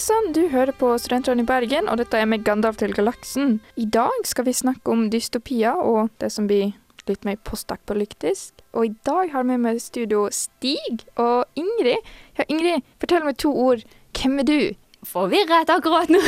Sann, 0.00 0.32
du 0.32 0.46
hører 0.48 0.72
på 0.72 0.94
Studentradioen 0.96 1.42
i 1.42 1.48
Bergen, 1.48 1.88
og 1.92 1.98
dette 2.00 2.16
er 2.16 2.28
med 2.28 2.40
Gandalf 2.46 2.78
til 2.80 2.94
galaksen. 2.96 3.58
I 3.76 3.84
dag 3.84 4.24
skal 4.24 4.46
vi 4.46 4.54
snakke 4.56 4.88
om 4.88 5.10
dystopia 5.12 5.74
og 5.76 6.08
det 6.22 6.30
som 6.32 6.46
blir 6.48 6.70
litt 7.10 7.26
mer 7.28 7.36
postapokalyptisk. 7.44 8.62
Og 8.72 8.86
i 8.86 8.94
dag 9.04 9.28
har 9.34 9.44
vi 9.44 9.58
med 9.60 9.76
i 9.76 9.84
studio 9.84 10.22
Stig 10.32 11.04
og 11.20 11.44
Ingrid. 11.52 12.00
Ja, 12.38 12.48
Ingrid, 12.48 12.86
fortell 13.02 13.26
meg 13.28 13.36
to 13.44 13.52
ord. 13.52 13.84
Hvem 14.16 14.40
er 14.40 14.48
du? 14.48 14.60
Forvirret 15.04 15.72
akkurat 15.72 16.08
nå. 16.12 16.22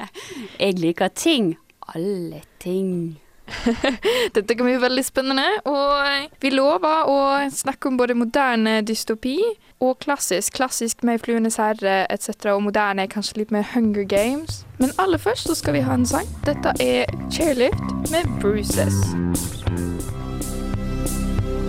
Jeg 0.62 0.78
liker 0.78 1.10
ting. 1.10 1.56
Alle 1.90 2.44
ting. 2.62 3.18
Dette 4.36 4.54
kan 4.54 4.66
bli 4.66 4.76
veldig 4.78 5.04
spennende, 5.06 5.46
og 5.66 6.38
vi 6.42 6.52
lover 6.52 7.08
å 7.10 7.18
snakke 7.50 7.90
om 7.90 7.98
både 7.98 8.14
moderne 8.18 8.78
dystopi 8.86 9.38
og 9.80 9.98
klassisk. 9.98 10.52
Klassisk 10.52 11.02
med 11.02 11.18
Fluenes 11.18 11.56
herre 11.56 12.06
etc., 12.12 12.28
og 12.52 12.62
moderne 12.62 13.02
er 13.04 13.10
kanskje 13.12 13.42
litt 13.42 13.52
mer 13.54 13.66
Hunger 13.74 14.04
Games. 14.04 14.64
Men 14.78 14.90
aller 14.98 15.18
først 15.18 15.48
så 15.48 15.54
skal 15.58 15.76
vi 15.78 15.84
ha 15.86 15.94
en 15.94 16.06
sang. 16.06 16.26
Dette 16.46 16.74
er 16.82 17.06
Chairlift 17.30 18.10
med 18.12 18.28
Bruises. 18.42 18.98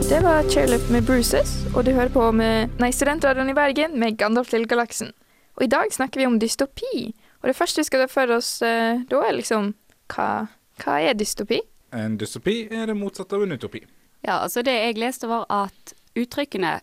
Det 0.10 0.24
var 0.26 0.50
Chairlift 0.50 0.90
med 0.90 1.06
Bruises, 1.06 1.66
og 1.76 1.86
du 1.86 1.92
hører 1.92 2.10
på 2.10 2.32
med 2.32 2.80
Nei, 2.82 2.92
Studentradioen 2.92 3.52
i 3.52 3.58
Bergen 3.58 4.00
med 4.00 4.18
Gandalf 4.18 4.50
til 4.50 4.68
galaksen. 4.68 5.14
Og 5.60 5.64
i 5.64 5.70
dag 5.70 5.92
snakker 5.94 6.22
vi 6.22 6.26
om 6.26 6.40
dystopi. 6.40 7.14
Og 7.42 7.48
det 7.48 7.56
første 7.56 7.82
vi 7.82 7.88
skal 7.88 8.06
ta 8.06 8.10
for 8.10 8.34
oss 8.34 8.58
uh, 8.66 9.04
da, 9.06 9.22
er 9.28 9.38
liksom 9.38 9.74
hva, 10.10 10.48
hva 10.82 11.00
er 11.04 11.14
dystopi? 11.20 11.62
En 11.94 12.18
dystopi 12.18 12.64
er 12.72 12.90
det 12.90 12.98
motsatte 12.98 13.38
av 13.38 13.46
en 13.46 13.54
utopi. 13.54 13.84
Ja, 14.26 14.42
altså 14.42 14.62
det 14.66 14.74
jeg 14.74 14.98
leste 15.00 15.30
var 15.30 15.46
at 15.54 15.94
uttrykkene 16.18 16.80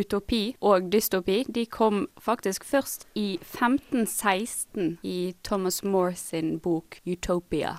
utopi 0.00 0.56
og 0.60 0.90
dystopi 0.92 1.44
de 1.48 1.66
kom 1.66 2.06
faktisk 2.20 2.64
først 2.64 3.06
i 3.14 3.38
1516 3.40 4.98
i 5.02 5.34
Thomas 5.44 5.82
More 5.84 6.14
sin 6.18 6.58
bok 6.58 6.98
Utopia. 7.06 7.78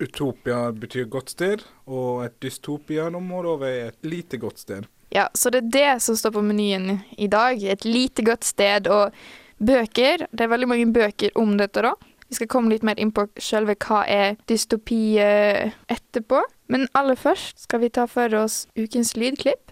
Utopia 0.00 0.72
betyr 0.72 1.06
godt 1.10 1.30
sted, 1.30 1.62
og 1.86 2.24
et 2.24 2.34
dystopia 2.42 3.10
må 3.12 3.42
da 3.44 3.58
være 3.60 3.86
et 3.92 4.06
lite 4.06 4.40
godt 4.40 4.58
sted. 4.58 4.88
Ja, 5.12 5.28
så 5.34 5.50
det 5.52 5.66
er 5.66 5.72
det 5.72 6.02
som 6.02 6.16
står 6.16 6.32
på 6.38 6.42
menyen 6.42 7.02
i 7.18 7.28
dag. 7.28 7.62
Et 7.62 7.84
lite 7.84 8.24
godt 8.24 8.44
sted 8.48 8.88
og 8.88 9.12
bøker. 9.60 10.26
Det 10.32 10.40
er 10.40 10.50
veldig 10.50 10.68
mange 10.68 10.88
bøker 10.92 11.36
om 11.38 11.58
dette, 11.60 11.84
da. 11.84 11.92
Vi 12.32 12.38
skal 12.38 12.48
komme 12.48 12.72
litt 12.72 12.84
mer 12.86 12.96
inn 12.96 13.12
på 13.12 13.26
selve 13.36 13.76
hva 13.76 14.06
er 14.08 14.38
dystopi 14.48 15.18
eh, 15.20 15.74
etterpå. 15.92 16.40
Men 16.72 16.88
aller 16.96 17.18
først 17.20 17.66
skal 17.66 17.82
vi 17.82 17.92
ta 17.92 18.06
for 18.08 18.32
oss 18.38 18.62
ukens 18.72 19.12
lydklipp. 19.20 19.71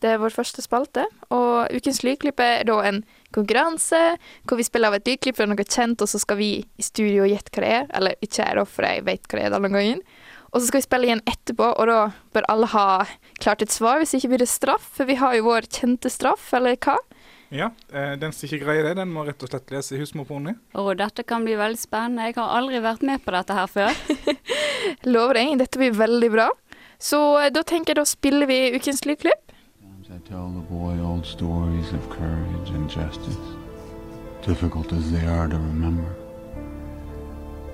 Det 0.00 0.08
er 0.08 0.20
vår 0.22 0.32
første 0.32 0.62
spalte, 0.64 1.04
og 1.28 1.68
ukens 1.76 2.00
lydklipp 2.06 2.40
er 2.40 2.64
da 2.64 2.78
en 2.88 3.02
konkurranse 3.36 3.98
hvor 4.48 4.56
vi 4.56 4.64
spiller 4.64 4.88
av 4.88 4.96
et 4.96 5.10
lydklipp 5.10 5.36
fra 5.36 5.46
noe 5.48 5.66
kjent, 5.66 6.00
og 6.00 6.08
så 6.08 6.20
skal 6.22 6.40
vi 6.40 6.50
i 6.64 6.84
studio 6.84 7.28
gjette 7.28 7.52
hva 7.52 7.64
det 7.64 7.72
er. 7.76 7.90
Eller 7.98 8.16
ikke 8.24 8.40
jeg, 8.40 8.56
da, 8.56 8.64
for 8.64 8.88
jeg 8.88 9.04
vet 9.08 9.28
hva 9.28 9.38
det 9.38 9.46
er 9.46 9.56
denne 9.56 9.72
gangen. 9.74 10.00
Og 10.50 10.58
så 10.58 10.66
skal 10.66 10.80
vi 10.80 10.86
spille 10.88 11.06
igjen 11.06 11.22
etterpå, 11.30 11.68
og 11.76 11.90
da 11.90 11.98
bør 12.34 12.48
alle 12.50 12.70
ha 12.72 12.86
klart 13.42 13.62
et 13.62 13.74
svar. 13.74 14.00
Hvis 14.00 14.16
ikke 14.18 14.32
blir 14.32 14.42
det 14.42 14.50
straff, 14.50 14.88
for 14.96 15.06
vi 15.06 15.18
har 15.20 15.36
jo 15.36 15.46
vår 15.46 15.68
kjente 15.68 16.10
straff, 16.10 16.48
eller 16.56 16.80
hva? 16.80 16.96
Ja, 17.54 17.68
eh, 17.92 18.16
den 18.18 18.32
som 18.32 18.46
ikke 18.46 18.64
greier 18.64 18.88
det, 18.88 18.96
den 18.98 19.12
må 19.12 19.24
rett 19.26 19.42
og 19.42 19.50
slett 19.50 19.70
lese 19.74 19.98
Husmorponni. 19.98 20.54
Og 20.78 20.90
dette 20.98 21.26
kan 21.26 21.44
bli 21.46 21.58
veldig 21.58 21.78
spennende. 21.82 22.30
Jeg 22.30 22.38
har 22.38 22.56
aldri 22.56 22.80
vært 22.82 23.04
med 23.06 23.22
på 23.24 23.34
dette 23.34 23.56
her 23.58 23.70
før. 23.70 24.02
Lover 25.12 25.38
deg, 25.38 25.56
dette 25.60 25.82
blir 25.82 25.94
veldig 25.98 26.30
bra. 26.34 26.48
Så 27.00 27.20
eh, 27.42 27.52
da 27.54 27.64
tenker 27.66 27.92
jeg 27.92 28.00
da 28.00 28.06
spiller 28.08 28.50
vi 28.50 28.60
ukens 28.74 29.02
lydklipp. 29.06 29.49
Tell 30.30 30.48
the 30.48 30.60
boy 30.60 30.96
old 31.02 31.26
stories 31.26 31.92
of 31.92 32.08
courage 32.08 32.70
and 32.70 32.88
justice, 32.88 33.36
difficult 34.46 34.92
as 34.92 35.10
they 35.10 35.26
are 35.26 35.48
to 35.48 35.56
remember. 35.56 36.14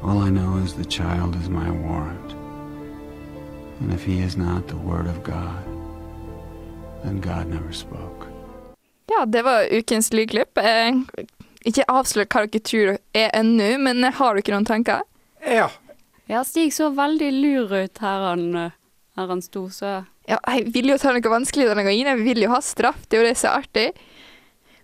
All 0.02 0.18
I 0.22 0.30
know 0.30 0.56
is 0.64 0.72
the 0.72 0.84
child 0.84 1.36
is 1.36 1.50
my 1.50 1.70
warrant. 1.70 2.32
And 3.80 3.92
if 3.92 4.04
he 4.04 4.22
is 4.22 4.38
not 4.38 4.68
the 4.68 4.76
word 4.76 5.06
of 5.06 5.22
God, 5.22 5.64
then 7.04 7.20
God 7.20 7.46
never 7.46 7.72
spoke. 7.72 8.26
Ja, 9.06 9.26
det 9.26 9.42
var 9.42 9.66
ukens 9.70 10.12
lydklipp. 10.12 10.58
Eh, 10.58 10.94
ikke 11.60 11.84
avslør 11.88 12.24
hva 12.24 12.46
dere 12.46 12.64
tror 12.64 12.96
er 13.12 13.30
ennå, 13.36 13.76
men 13.84 14.00
har 14.02 14.40
dere 14.40 14.56
noen 14.56 14.64
tanker? 14.64 15.04
Ja. 15.44 15.68
Ja, 16.26 16.44
Stig 16.44 16.72
så 16.72 16.88
veldig 16.88 17.32
lur 17.32 17.76
ut 17.84 17.98
her 17.98 18.28
han, 18.30 18.54
eh, 18.56 18.70
her 19.16 19.26
han 19.28 19.42
sto, 19.42 19.68
så 19.68 20.06
Ja, 20.26 20.40
jeg 20.50 20.72
vil 20.74 20.90
jo 20.90 20.96
ta 20.98 21.12
noe 21.14 21.30
vanskelig 21.30 21.68
denne 21.68 21.84
gangen. 21.86 22.08
Jeg 22.10 22.22
vil 22.26 22.42
jo 22.42 22.50
ha 22.50 22.58
straff, 22.64 23.04
det 23.06 23.14
er 23.14 23.22
jo 23.22 23.28
det 23.28 23.36
som 23.38 23.52
er 23.52 23.60
artig. 23.62 23.88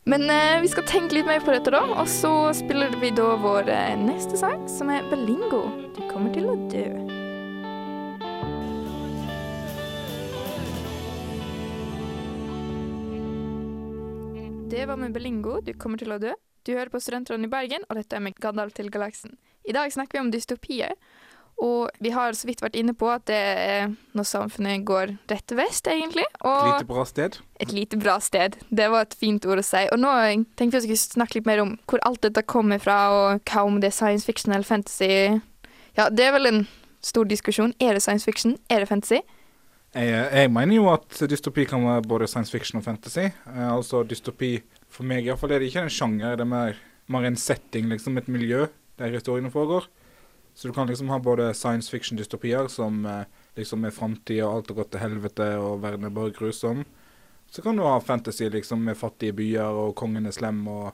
Men 0.07 0.29
eh, 0.31 0.61
vi 0.63 0.71
skal 0.71 0.87
tenke 0.87 1.17
litt 1.17 1.27
mer 1.27 1.43
på 1.43 1.51
dette, 1.55 1.71
da. 1.75 1.83
Og 1.99 2.07
så 2.11 2.31
spiller 2.55 2.95
vi 3.03 3.11
da 3.15 3.33
vår 3.43 3.71
eh, 3.71 3.97
neste 3.99 4.39
sang, 4.39 4.63
som 4.71 4.91
er 4.95 5.07
Belingo. 5.11 5.65
Du 5.97 6.01
kommer 6.11 6.31
til 6.35 6.47
å 6.47 6.55
dø. 6.71 6.87
Det 14.71 14.87
var 14.87 15.03
med 15.03 15.15
Belingo. 15.15 15.59
Du 15.67 15.75
kommer 15.75 15.99
til 15.99 16.15
å 16.15 16.23
dø. 16.23 16.37
Du 16.63 16.77
hører 16.77 16.95
på 16.95 17.03
Studentråden 17.03 17.51
i 17.51 17.51
Bergen, 17.51 17.83
og 17.91 17.99
dette 17.99 18.15
er 18.15 18.23
med 18.23 18.39
Gandalf 18.39 18.79
til 18.79 18.95
galaksen. 18.95 19.35
I 19.67 19.75
dag 19.75 19.91
snakker 19.91 20.21
vi 20.21 20.23
om 20.23 20.31
dystopier. 20.31 20.95
Og 21.63 21.91
vi 22.03 22.11
har 22.11 22.35
så 22.35 22.49
vidt 22.49 22.63
vært 22.63 22.75
inne 22.79 22.95
på 22.99 23.07
at 23.13 23.25
det 23.31 23.39
er 23.39 23.93
når 24.19 24.27
samfunnet 24.27 24.83
går 24.89 25.13
rett 25.31 25.55
vest, 25.55 25.87
egentlig. 25.87 26.25
Et 26.43 26.65
lite 26.67 26.89
bra 26.89 27.05
sted. 27.07 27.39
et 27.61 27.73
lite 27.73 27.97
bra 27.97 28.17
sted. 28.21 28.57
Det 28.71 28.89
var 28.91 29.07
et 29.07 29.15
fint 29.15 29.45
ord 29.47 29.63
å 29.63 29.67
si. 29.67 29.85
Og 29.95 30.01
nå 30.03 30.11
tenkte 30.59 30.81
vi 30.81 30.81
å 30.81 30.87
skulle 30.89 31.03
snakke 31.03 31.39
litt 31.39 31.47
mer 31.47 31.63
om 31.63 31.77
hvor 31.87 32.03
alt 32.09 32.23
dette 32.27 32.43
kommer 32.43 32.83
fra, 32.83 32.99
og 33.15 33.47
hva 33.47 33.63
om 33.69 33.79
det 33.81 33.93
er 33.93 33.95
science 33.95 34.27
fiction 34.27 34.53
eller 34.53 34.67
fantasy. 34.67 35.39
Ja, 35.95 36.09
det 36.11 36.27
er 36.27 36.35
vel 36.35 36.51
en 36.51 36.65
stor 37.05 37.29
diskusjon. 37.31 37.77
Er 37.79 37.95
det 37.95 38.03
science 38.03 38.27
fiction? 38.27 38.57
Er 38.71 38.83
det 38.83 38.91
fantasy? 38.91 39.23
Jeg, 39.93 40.29
jeg 40.33 40.51
mener 40.51 40.79
jo 40.79 40.87
at 40.89 41.19
dystopi 41.29 41.67
kan 41.69 41.85
være 41.85 42.07
både 42.09 42.27
science 42.31 42.51
fiction 42.51 42.81
og 42.81 42.87
fantasy. 42.87 43.29
Eh, 43.29 43.67
altså 43.69 44.03
dystopi, 44.09 44.57
for 44.93 45.07
meg 45.07 45.27
iallfall, 45.29 45.53
er 45.53 45.61
det 45.63 45.69
ikke 45.71 45.87
en 45.87 45.93
sjanger. 45.93 46.39
Det 46.41 46.47
er 46.47 46.53
mer, 46.59 46.79
mer 47.13 47.27
en 47.29 47.37
setting, 47.37 47.91
liksom 47.93 48.17
et 48.19 48.31
miljø 48.33 48.67
der 48.99 49.13
historiene 49.15 49.53
foregår. 49.53 49.87
Så 50.55 50.69
du 50.69 50.75
kan 50.75 50.87
liksom 50.87 51.09
ha 51.09 51.19
både 51.19 51.55
science 51.55 51.91
fiction-dystopier 51.91 52.69
som 52.69 53.07
eh, 53.07 53.25
liksom 53.57 53.85
er 53.85 53.95
framtid 53.95 54.43
og 54.45 54.55
alt 54.55 54.73
har 54.73 54.81
gått 54.83 54.91
til 54.95 55.03
helvete 55.03 55.49
og 55.59 55.81
verden 55.83 56.09
er 56.09 56.15
bare 56.15 56.35
grusom. 56.37 56.85
Så 57.51 57.63
kan 57.63 57.77
du 57.77 57.85
ha 57.85 58.01
fantasy 58.01 58.49
liksom 58.49 58.85
med 58.85 58.97
fattige 58.97 59.33
byer 59.37 59.79
og 59.85 59.95
kongen 59.97 60.27
er 60.27 60.37
slem 60.37 60.65
og 60.69 60.93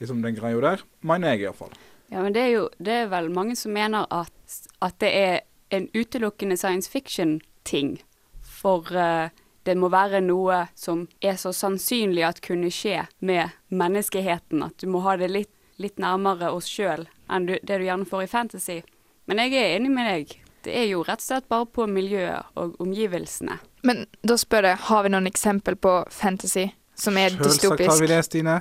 liksom 0.00 0.22
den 0.24 0.36
greia 0.36 0.60
der. 0.60 0.84
Mener 1.00 1.34
jeg 1.34 1.44
iallfall. 1.46 1.72
Ja, 2.12 2.22
men 2.22 2.34
det 2.34 2.42
er 2.42 2.52
jo 2.52 2.64
det 2.78 2.96
er 3.04 3.12
vel 3.12 3.30
mange 3.32 3.56
som 3.56 3.72
mener 3.72 4.08
at, 4.12 4.58
at 4.84 4.98
det 5.00 5.12
er 5.16 5.40
en 5.74 5.88
utelukkende 5.94 6.56
science 6.56 6.90
fiction-ting. 6.90 7.98
For 8.42 8.92
eh, 8.92 9.32
det 9.64 9.76
må 9.80 9.88
være 9.92 10.20
noe 10.20 10.66
som 10.76 11.06
er 11.24 11.38
så 11.40 11.52
sannsynlig 11.56 12.24
at 12.28 12.42
kunne 12.44 12.70
skje 12.72 13.06
med 13.24 13.56
menneskeheten. 13.68 14.62
At 14.62 14.76
du 14.80 14.88
må 14.92 15.00
ha 15.06 15.16
det 15.20 15.30
litt, 15.32 15.52
litt 15.80 15.98
nærmere 15.98 16.52
oss 16.52 16.68
sjøl 16.68 17.08
enn 17.32 17.48
du, 17.48 17.56
det 17.62 17.80
du 17.80 17.86
gjerne 17.86 18.08
får 18.08 18.26
i 18.26 18.30
fantasy. 18.30 18.82
Men 19.26 19.40
jeg 19.44 19.56
er 19.60 19.76
enig 19.76 19.92
med 19.94 20.10
deg. 20.10 20.34
Det 20.64 20.74
er 20.80 20.86
jo 20.88 21.02
rett 21.04 21.20
og 21.20 21.26
slett 21.26 21.48
bare 21.52 21.66
på 21.68 21.86
miljøet 21.88 22.56
og 22.60 22.76
omgivelsene. 22.80 23.58
Men 23.84 24.06
da 24.24 24.36
spør 24.40 24.70
jeg, 24.70 24.80
har 24.88 25.04
vi 25.04 25.12
noen 25.12 25.28
eksempel 25.28 25.76
på 25.76 25.98
fantasy 26.12 26.70
som 26.96 27.18
er 27.20 27.34
Selvsagt 27.34 27.64
har 27.64 27.76
vi 27.76 27.84
dystopisk? 27.84 28.08
det, 28.08 28.22
Stine. 28.24 28.60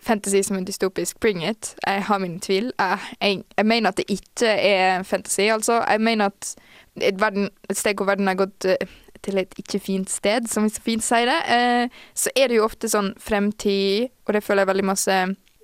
Fantasy 0.00 0.40
som 0.46 0.56
er 0.56 0.64
dystopisk, 0.64 1.20
bring 1.20 1.42
it. 1.44 1.74
Jeg 1.86 2.04
har 2.06 2.18
mine 2.22 2.40
tvil. 2.40 2.70
Jeg, 2.78 2.98
jeg, 3.20 3.42
jeg 3.56 3.66
mener 3.66 3.90
at 3.90 3.98
det 4.00 4.06
ikke 4.08 4.48
er 4.48 5.02
fantasy, 5.02 5.50
altså. 5.52 5.82
Jeg 5.90 6.00
mener 6.00 6.30
at 6.30 6.54
et, 6.96 7.20
verden, 7.20 7.50
et 7.70 7.76
sted 7.76 7.94
hvor 7.98 8.08
verden 8.08 8.30
har 8.30 8.38
gått 8.38 8.64
eh, 8.64 8.86
til 9.22 9.38
et 9.38 9.54
ikke 9.58 9.80
fint 9.82 10.10
sted, 10.10 10.48
som 10.48 10.64
vi 10.64 10.72
så 10.72 10.82
fint 10.84 11.04
sier 11.04 11.28
det, 11.28 11.38
eh, 11.52 12.00
så 12.14 12.32
er 12.36 12.48
det 12.48 12.56
jo 12.56 12.64
ofte 12.64 12.88
sånn 12.88 13.12
fremtid, 13.20 14.08
og 14.26 14.34
det 14.34 14.44
føler 14.44 14.64
jeg 14.64 14.72
veldig 14.72 14.86
masse 14.88 15.16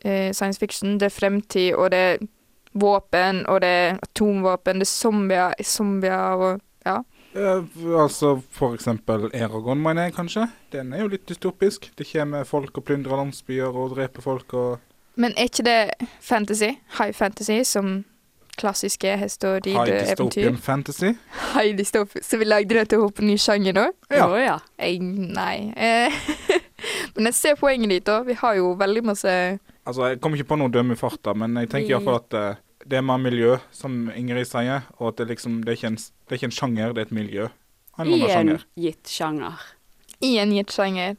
eh, 0.05 0.33
science 0.37 0.61
fiction. 0.61 0.99
Det 1.01 1.09
er 1.09 1.17
fremtid, 1.17 1.73
og 1.75 1.91
det 1.95 2.03
er 2.11 2.27
våpen, 2.77 3.45
og 3.51 3.61
det 3.65 3.73
er 3.83 4.01
atomvåpen, 4.05 4.81
det 4.83 4.89
er 4.89 4.93
zombier, 4.93 5.55
zombier 5.65 6.47
og 6.47 6.65
ja. 6.87 7.01
Eh, 7.37 7.65
altså 8.01 8.37
for 8.51 8.75
eksempel 8.75 9.29
Eragon, 9.35 9.83
mener 9.83 10.09
jeg 10.09 10.17
kanskje. 10.17 10.47
Den 10.73 10.93
er 10.93 11.05
jo 11.05 11.13
litt 11.13 11.29
dystopisk. 11.29 11.91
Det 11.99 12.07
kommer 12.09 12.45
folk 12.49 12.79
og 12.79 12.87
plyndrer 12.89 13.19
landsbyer 13.21 13.73
og 13.77 13.97
dreper 13.97 14.25
folk 14.25 14.55
og 14.55 14.79
Men 15.17 15.33
er 15.37 15.49
ikke 15.49 15.65
det 15.65 16.09
fantasy? 16.21 16.77
High 16.99 17.13
fantasy, 17.13 17.63
som 17.65 18.05
klassiske 18.57 19.13
og 19.45 19.65
high 19.65 19.87
dystopian 19.87 20.59
fantasy. 20.59 21.13
High 21.55 21.77
dystopian. 21.79 22.23
Så 22.23 22.37
vi 22.37 22.45
lagde 22.45 22.75
det 22.75 22.89
til 22.91 23.01
å 23.01 23.09
hoppe 23.09 23.25
ny 23.25 23.37
sjanger 23.41 23.77
nå? 23.77 23.87
Ja. 24.11 24.29
Oh, 24.29 24.37
ja. 24.41 24.59
Jeg, 24.81 25.01
nei. 25.01 25.73
Eh, 25.77 26.13
Men 27.17 27.31
jeg 27.31 27.35
ser 27.35 27.57
poenget 27.61 27.91
ditt, 27.91 28.07
da. 28.07 28.21
Vi 28.27 28.37
har 28.37 28.57
jo 28.61 28.75
veldig 28.79 29.05
masse 29.13 29.33
Altså, 29.87 30.09
jeg 30.11 30.21
kommer 30.21 30.41
ikke 30.41 30.51
på 30.51 30.59
noe 30.59 30.73
dømme 30.73 30.97
i 30.97 30.99
farta, 30.99 31.31
men 31.39 31.53
jeg 31.61 31.69
tenker 31.71 31.93
iallfall 31.93 32.17
at 32.19 32.35
eh, 32.35 32.57
det 32.87 33.01
er 33.01 33.05
mer 33.07 33.19
miljø, 33.19 33.57
som 33.75 34.07
Ingrid 34.15 34.47
sier, 34.49 34.87
og 34.99 35.13
at 35.13 35.21
det 35.21 35.31
liksom 35.35 35.61
det 35.65 35.75
er 35.75 35.79
ikke 35.81 35.93
en, 35.93 36.01
det 36.01 36.35
er 36.35 36.41
ikke 36.41 36.51
en 36.51 36.59
sjanger, 36.59 36.95
det 36.95 37.03
er 37.03 37.09
et 37.09 37.15
miljø. 37.19 37.49
En 37.99 38.11
I 38.13 38.19
en 38.31 38.53
gitt 38.77 39.09
sjanger. 39.11 39.63
i 40.21 40.37
en 40.39 40.53
gitt 40.53 40.75
sjanger. 40.75 41.17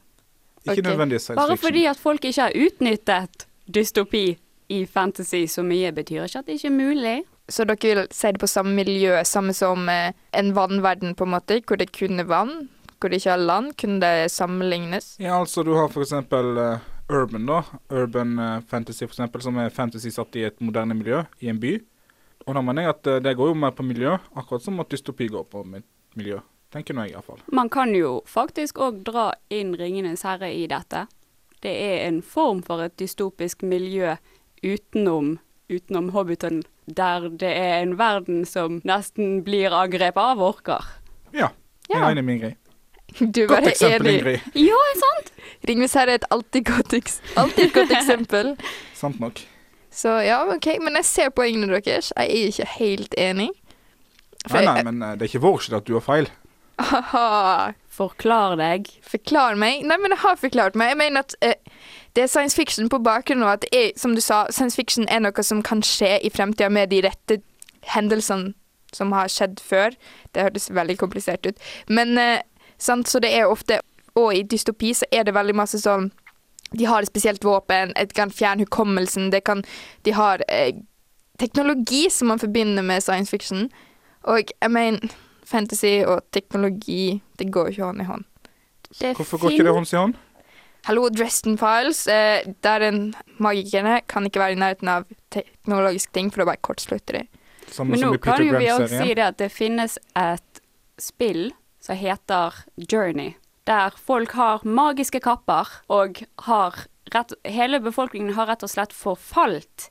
Ikke 0.62 0.80
okay. 0.80 0.90
nødvendigvis 0.90 1.22
science 1.22 1.40
Bare 1.40 1.56
fordi 1.56 1.84
at 1.86 1.98
folk 1.98 2.24
ikke 2.24 2.42
har 2.42 2.54
utnyttet 2.54 3.46
dystopi 3.74 4.38
i 4.68 4.84
fantasy 4.86 5.46
så 5.46 5.62
mye, 5.64 5.92
betyr 5.92 6.24
ikke 6.24 6.42
at 6.42 6.46
det 6.46 6.58
ikke 6.58 6.68
er 6.68 6.76
mulig. 6.76 7.16
Så 7.48 7.64
dere 7.64 7.80
vil 7.80 8.02
si 8.12 8.32
det 8.32 8.40
på 8.40 8.50
samme 8.50 8.74
miljø, 8.76 9.14
samme 9.24 9.54
som 9.56 9.88
eh, 9.88 10.12
en 10.36 10.52
vannverden, 10.56 11.14
på 11.16 11.24
en 11.24 11.32
måte, 11.32 11.62
hvor 11.66 11.80
det 11.80 11.92
kun 11.96 12.20
er 12.20 12.28
vann, 12.28 12.68
hvor 13.00 13.08
det 13.08 13.22
ikke 13.22 13.32
er 13.32 13.46
land? 13.48 13.72
Kunne 13.80 14.00
det 14.00 14.30
sammenlignes? 14.30 15.16
Ja, 15.18 15.38
altså 15.40 15.64
du 15.64 15.72
har 15.78 15.88
for 15.88 16.04
eksempel 16.04 16.58
eh, 16.58 16.86
urban, 17.08 17.46
da. 17.46 17.62
Urban 17.90 18.38
eh, 18.38 18.60
fantasy, 18.68 19.04
eksempel, 19.04 19.40
som 19.42 19.56
er 19.58 19.70
fantasy 19.70 20.10
satt 20.10 20.36
i 20.36 20.44
et 20.48 20.60
moderne 20.60 20.94
miljø, 20.98 21.22
i 21.40 21.48
en 21.52 21.60
by. 21.60 21.78
Og 22.46 22.54
da 22.54 22.62
mener 22.64 22.82
jeg 22.86 22.94
at 22.96 23.06
eh, 23.06 23.20
det 23.24 23.36
går 23.36 23.48
jo 23.52 23.54
mer 23.54 23.70
på 23.76 23.84
miljø, 23.86 24.16
akkurat 24.36 24.62
som 24.64 24.80
at 24.80 24.88
dystopi 24.92 25.28
går 25.32 25.44
på 25.52 25.64
mi- 25.64 25.82
miljø. 26.16 26.40
Tenker 26.72 26.92
nå 26.94 27.06
jeg 27.06 27.14
iallfall. 27.16 27.40
Man 27.52 27.70
kan 27.72 27.94
jo 27.96 28.18
faktisk 28.28 28.76
òg 28.84 29.02
dra 29.06 29.30
inn 29.50 29.72
Ringenes 29.80 30.22
herre 30.28 30.50
i 30.52 30.66
dette. 30.68 31.06
Det 31.64 31.72
er 31.72 32.06
en 32.06 32.20
form 32.22 32.60
for 32.62 32.82
et 32.84 32.96
dystopisk 33.00 33.62
miljø 33.66 34.14
utenom, 34.62 35.38
utenom 35.72 36.10
Hobbiten, 36.14 36.62
der 36.86 37.28
det 37.40 37.50
er 37.56 37.80
en 37.82 37.96
verden 37.98 38.44
som 38.48 38.80
nesten 38.88 39.40
blir 39.46 39.72
angrepet 39.74 40.20
av 40.22 40.40
orker. 40.44 40.84
Ja. 41.32 41.48
Jeg 41.88 41.96
Ja. 41.96 42.04
er 42.04 42.12
enig 42.12 42.24
med 42.24 42.34
Ingrid. 42.36 42.56
Du 43.34 43.46
Godt 43.46 43.54
bare 43.54 43.70
eksempel, 43.72 44.06
enig. 44.06 44.18
Ingrid. 44.18 44.58
Ja, 44.68 44.80
er 44.92 44.98
sant? 45.02 45.32
Ringnes 45.68 45.94
herre 45.98 46.14
er 46.14 46.20
et 46.20 46.26
alltid 46.30 46.66
godt, 46.68 46.92
eks 46.98 47.20
alltid 47.40 47.64
et 47.68 47.72
godt 47.74 47.94
eksempel. 47.98 48.52
Sant 49.00 49.20
nok. 49.20 49.40
Så 49.90 50.12
ja, 50.22 50.42
OK, 50.46 50.68
men 50.84 50.98
jeg 51.00 51.08
ser 51.08 51.32
poengene 51.34 51.70
deres. 51.72 52.12
Jeg 52.14 52.28
er 52.28 52.52
ikke 52.52 52.68
helt 52.76 53.16
enig. 53.18 53.48
Nei, 54.52 54.62
nei, 54.64 54.82
men 54.86 55.02
eh, 55.02 55.16
det 55.18 55.26
er 55.26 55.32
ikke 55.32 55.42
vår 55.42 55.58
skyld 55.64 55.80
at 55.80 55.88
du 55.88 55.96
har 55.98 56.04
feil. 56.04 56.28
Forklar 57.98 58.54
deg. 58.60 58.86
Forklar 59.02 59.58
meg. 59.58 59.82
Nei, 59.88 59.96
men 59.98 60.14
jeg 60.14 60.22
har 60.22 60.38
forklart 60.38 60.78
meg. 60.78 60.92
Jeg 60.92 61.00
mener 61.00 61.26
at 61.26 61.34
eh, 61.42 61.56
det 62.14 62.24
er 62.24 62.30
science 62.30 62.56
fiction 62.56 62.88
på 62.92 63.00
bakgrunn 63.02 63.42
av 63.42 63.56
at 63.56 63.66
det 63.66 63.72
er, 63.74 63.90
som 63.98 64.14
du 64.14 64.22
sa, 64.22 64.44
science 64.54 64.78
fiction 64.78 65.08
er 65.10 65.24
noe 65.24 65.44
som 65.44 65.64
kan 65.66 65.82
skje 65.82 66.18
i 66.22 66.30
fremtida 66.30 66.70
med 66.70 66.92
de 66.94 67.02
rette 67.08 67.40
hendelsene 67.94 68.54
som 68.94 69.12
har 69.12 69.28
skjedd 69.32 69.58
før. 69.60 69.96
Det 70.32 70.46
hørtes 70.46 70.70
veldig 70.72 70.96
komplisert 71.00 71.48
ut. 71.48 71.58
Men 71.90 72.14
eh, 72.22 72.38
sant, 72.78 73.08
så 73.08 73.20
det 73.20 73.32
er 73.34 73.50
ofte 73.50 73.80
Og 74.14 74.34
i 74.34 74.42
dystopi 74.42 74.94
så 74.94 75.06
er 75.12 75.24
det 75.24 75.34
veldig 75.34 75.54
masse 75.54 75.78
sånn 75.78 76.10
De 76.72 76.84
har 76.84 77.02
et 77.02 77.10
spesielt 77.10 77.44
våpen, 77.44 77.92
et 77.96 78.12
kan 78.14 78.30
fjerne 78.30 78.66
hukommelsen, 78.66 79.30
det 79.30 79.44
kan 79.44 79.64
De 80.04 80.14
har 80.16 80.42
eh, 80.48 80.74
teknologi 81.38 82.08
som 82.10 82.28
man 82.28 82.38
forbinder 82.38 82.82
med 82.82 83.02
science 83.02 83.30
fiction. 83.30 83.68
Og 84.26 84.50
jeg 84.50 84.70
mener 84.70 85.12
fantasy 85.46 86.02
og 86.02 86.24
teknologi, 86.34 87.22
det 87.38 87.52
går 87.54 87.70
ikke 87.70 87.84
hånd 87.84 88.02
i 88.02 88.08
hånd. 88.08 88.24
Det 88.98 89.14
Hvorfor 89.16 89.38
går 89.38 89.54
ikke 89.54 89.68
det 89.68 89.74
hånd 89.76 89.92
i 89.92 89.96
hånd? 89.96 90.16
Hallo, 90.88 91.08
Dresden 91.08 91.58
Files. 91.58 92.06
Eh, 92.06 92.42
der 92.64 92.84
en 92.88 93.14
magikerne 93.38 94.00
kan 94.08 94.26
ikke 94.26 94.40
være 94.40 94.56
i 94.56 94.60
nærheten 94.60 94.88
av 94.88 95.06
teknologiske 95.30 96.12
ting, 96.12 96.30
for 96.32 96.42
da 96.42 96.50
bare 96.52 96.62
kortslutter 96.64 97.20
de. 97.20 97.24
Men 97.84 98.00
nå 98.00 98.12
kan 98.24 98.42
jo 98.42 98.56
vi 98.56 98.70
også 98.72 99.02
si 99.02 99.14
det 99.14 99.24
at 99.26 99.38
det 99.38 99.50
finnes 99.52 99.98
et 100.16 100.62
spill 100.98 101.50
som 101.88 101.96
heter 101.96 102.54
Journey, 102.76 103.32
der 103.66 103.96
folk 103.96 104.32
har 104.36 104.64
magiske 104.64 105.20
kapper 105.24 105.68
og 105.88 106.20
har 106.44 106.84
rett, 107.14 107.32
Hele 107.44 107.80
befolkningen 107.80 108.34
har 108.36 108.50
rett 108.50 108.64
og 108.64 108.72
slett 108.72 108.92
forfalt 108.92 109.88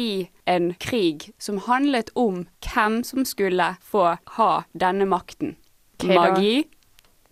i 0.00 0.28
en 0.50 0.72
krig 0.80 1.30
som 1.38 1.60
handlet 1.68 2.10
om 2.18 2.46
hvem 2.64 3.02
som 3.04 3.28
skulle 3.28 3.74
få 3.84 4.16
ha 4.38 4.50
denne 4.72 5.06
makten. 5.06 5.54
Ok, 6.00 6.08
da. 6.08 6.14
Magi, 6.16 6.64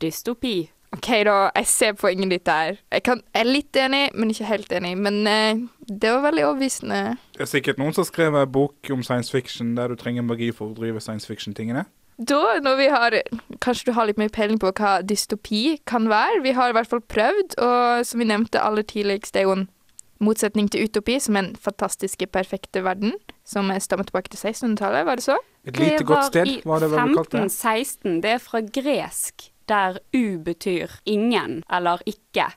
dystopi. 0.01 0.71
OK, 0.93 1.09
da. 1.25 1.37
Jeg 1.57 1.67
ser 1.73 1.97
poenget 1.97 2.31
ditt 2.31 2.45
der. 2.47 2.77
Jeg, 2.93 3.03
kan, 3.09 3.25
jeg 3.33 3.41
er 3.41 3.49
litt 3.49 3.81
enig, 3.81 4.03
men 4.15 4.31
ikke 4.31 4.51
helt 4.51 4.77
enig. 4.77 4.93
Men 5.01 5.27
eh, 5.27 5.65
det 5.89 6.13
var 6.13 6.29
veldig 6.29 6.45
overbevisende. 6.51 7.01
Det 7.33 7.47
er 7.47 7.51
sikkert 7.51 7.81
noen 7.81 7.97
som 7.97 8.05
har 8.05 8.13
skrevet 8.13 8.47
en 8.47 8.55
bok 8.55 8.93
om 8.93 9.03
science 9.03 9.33
fiction 9.33 9.73
der 9.79 9.91
du 9.91 9.99
trenger 9.99 10.23
magi 10.23 10.53
for 10.55 10.71
å 10.71 10.77
drive 10.77 11.01
science 11.01 11.27
fiction-tingene. 11.27 11.89
Da, 12.29 12.59
når 12.63 12.77
vi 12.77 12.87
har 12.93 13.15
Kanskje 13.65 13.89
du 13.89 13.93
har 13.97 14.07
litt 14.09 14.19
mer 14.21 14.29
peiling 14.35 14.59
på 14.61 14.71
hva 14.77 14.99
dystopi 15.07 15.79
kan 15.89 16.09
være? 16.11 16.43
Vi 16.45 16.53
har 16.57 16.71
i 16.73 16.75
hvert 16.77 16.91
fall 16.91 17.01
prøvd, 17.01 17.55
og 17.63 18.07
som 18.07 18.21
vi 18.23 18.27
nevnte 18.29 18.61
aller 18.63 18.83
tidligst, 18.87 19.33
det 19.35 19.43
er 19.43 19.49
jo 19.49 19.55
en 19.61 19.69
motsetning 20.23 20.69
til 20.71 20.87
utopi, 20.87 21.17
som 21.23 21.37
er 21.39 21.47
en 21.47 21.55
fantastiske, 21.59 22.27
perfekte 22.31 22.83
verden, 22.85 23.15
som 23.49 23.71
stammer 23.83 24.07
tilbake 24.07 24.31
til 24.35 24.39
1600-tallet, 24.39 25.07
var 25.09 25.19
det 25.19 25.25
så? 25.27 25.39
Et 25.67 25.79
lite 25.79 26.05
godt 26.07 26.29
sted, 26.31 26.51
var 26.67 26.83
det 26.83 26.91
vel 26.93 27.09
vi 27.09 27.17
kalte 27.17 27.39
det. 27.39 27.43
i 27.43 27.47
1516. 27.47 28.21
Det 28.23 28.31
er 28.35 28.43
fra 28.43 28.61
gresk, 28.79 29.49
der 29.71 29.99
u 30.15 30.25
betyr 30.43 30.99
ingen 31.07 31.63
eller 31.71 32.03
ikke. 32.07 32.49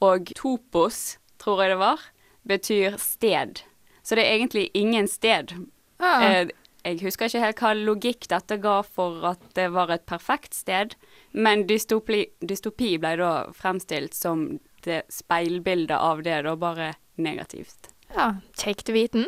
Og 0.00 0.32
topos, 0.36 1.18
tror 1.40 1.62
jeg 1.64 1.74
det 1.74 1.80
var, 1.80 2.06
betyr 2.48 2.96
sted. 3.00 3.64
Så 4.04 4.16
det 4.16 4.24
er 4.24 4.38
egentlig 4.38 4.70
ingen 4.74 5.08
sted. 5.08 5.52
Ah, 6.00 6.24
Eh, 6.24 6.48
jeg 6.84 7.00
husker 7.02 7.28
ikke 7.28 7.44
helt 7.44 7.60
hva 7.60 7.74
logikk 7.76 8.26
dette 8.30 8.56
ga 8.62 8.80
for 8.86 9.24
at 9.32 9.42
det 9.56 9.68
var 9.74 9.90
et 9.92 10.06
perfekt 10.08 10.54
sted, 10.56 10.96
men 11.32 11.66
dystopi, 11.68 12.24
dystopi 12.40 12.94
ble 13.02 13.16
da 13.20 13.32
fremstilt 13.56 14.16
som 14.16 14.58
det 14.86 15.02
speilbildet 15.12 15.96
av 15.96 16.22
det, 16.24 16.42
da 16.46 16.56
bare 16.56 16.94
negativt. 17.20 17.90
ja, 18.16 18.34
kjekt 18.56 18.88
å 18.88 18.96
vite. 18.96 19.26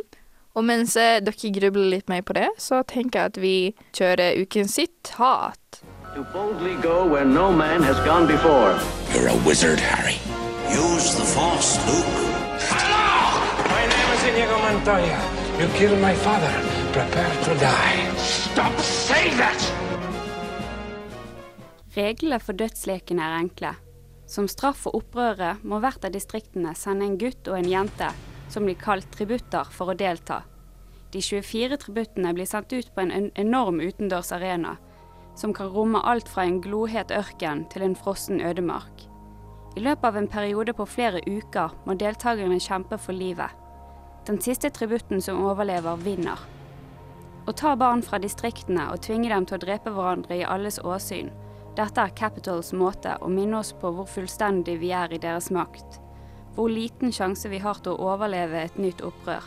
Og 0.57 0.65
mens 0.69 0.97
eh, 1.01 1.21
dere 1.25 1.51
grubler 1.57 1.89
litt 1.95 2.09
mer 2.13 2.23
på 2.23 2.35
det, 2.37 2.49
så 2.61 2.83
tenker 2.85 3.19
jeg 3.21 3.33
at 3.33 3.39
vi 3.41 3.57
kjører 3.97 4.41
ukens 4.43 4.75
sitat. 4.77 5.81
To 6.15 6.25
boldly 6.33 6.75
go 6.83 7.07
where 7.09 7.25
no 7.25 7.51
man 7.53 7.83
has 7.83 7.97
gone 8.05 8.27
before. 8.27 8.77
You're 9.15 9.29
a 9.33 9.37
wizard, 9.47 9.81
Harry. 9.81 10.19
Use 10.69 11.17
the 11.17 11.25
Force, 11.25 11.81
Luke. 11.89 12.17
My 13.73 13.85
name 13.89 14.09
is 14.13 14.25
Inigo 14.29 14.59
Montoya. 14.61 15.21
You 15.59 15.69
killed 15.79 16.01
my 16.01 16.15
father. 16.15 16.82
Prepare 16.93 17.45
to 17.45 17.55
die. 17.55 18.17
Stop 18.17 18.81
saying 18.81 19.37
that! 19.39 19.73
Reglene 21.97 22.37
for 22.41 22.53
dødsleken 22.53 23.19
er 23.19 23.39
enkle. 23.39 23.71
Som 24.29 24.45
straff 24.49 24.83
for 24.85 24.99
opprøret 24.99 25.65
må 25.65 25.79
hvert 25.81 26.05
av 26.05 26.13
distriktene 26.13 26.75
sende 26.77 27.09
en 27.09 27.17
gutt 27.17 27.49
og 27.49 27.57
en 27.57 27.71
jente, 27.71 28.11
som 28.53 28.69
blir 28.69 28.77
kalt 28.77 29.09
tributter, 29.17 29.73
for 29.73 29.89
å 29.89 29.97
delta. 29.97 30.43
De 31.17 31.25
24 31.25 31.81
tributtene 31.81 32.37
blir 32.37 32.53
sendt 32.53 32.77
ut 32.77 32.93
på 32.93 33.07
en 33.07 33.17
en 33.17 33.33
enorm 33.41 33.81
utendørs 33.81 34.37
arena, 34.37 34.77
som 35.33 35.57
kan 35.57 35.73
romme 35.73 36.05
alt 36.05 36.29
fra 36.29 36.45
en 36.45 36.61
glohet 36.61 37.09
ørken 37.09 37.65
til 37.73 37.89
en 37.89 37.97
frossen 37.97 38.45
ødemark. 38.45 39.07
I 39.81 39.89
løpet 39.89 40.13
av 40.13 40.21
en 40.21 40.29
periode 40.29 40.77
på 40.77 40.85
flere 40.85 41.25
uker 41.25 41.73
må 41.87 41.97
deltakerne 41.97 42.61
kjempe 42.61 43.01
for 43.01 43.17
livet. 43.17 43.49
Den 44.29 44.45
siste 44.45 44.69
tributten 44.69 45.25
som 45.25 45.41
overlever, 45.41 45.97
vinner. 45.97 46.37
Å 47.43 47.53
ta 47.53 47.73
barn 47.77 48.05
fra 48.07 48.21
distriktene 48.23 48.85
og 48.93 49.01
tvinge 49.03 49.31
dem 49.33 49.47
til 49.49 49.57
å 49.59 49.63
drepe 49.65 49.91
hverandre 49.91 50.37
i 50.39 50.45
alles 50.47 50.79
åsyn, 50.79 51.33
dette 51.75 51.99
er 52.05 52.15
Capitals 52.15 52.71
måte 52.77 53.17
å 53.19 53.31
minne 53.33 53.59
oss 53.59 53.73
på 53.75 53.91
hvor 53.97 54.07
fullstendig 54.07 54.77
vi 54.79 54.93
er 54.95 55.11
i 55.11 55.19
deres 55.19 55.49
makt. 55.51 55.99
Hvor 56.55 56.71
liten 56.71 57.11
sjanse 57.11 57.49
vi 57.49 57.59
har 57.65 57.81
til 57.83 57.97
å 57.97 58.13
overleve 58.13 58.61
et 58.61 58.77
nytt 58.79 59.03
opprør. 59.03 59.43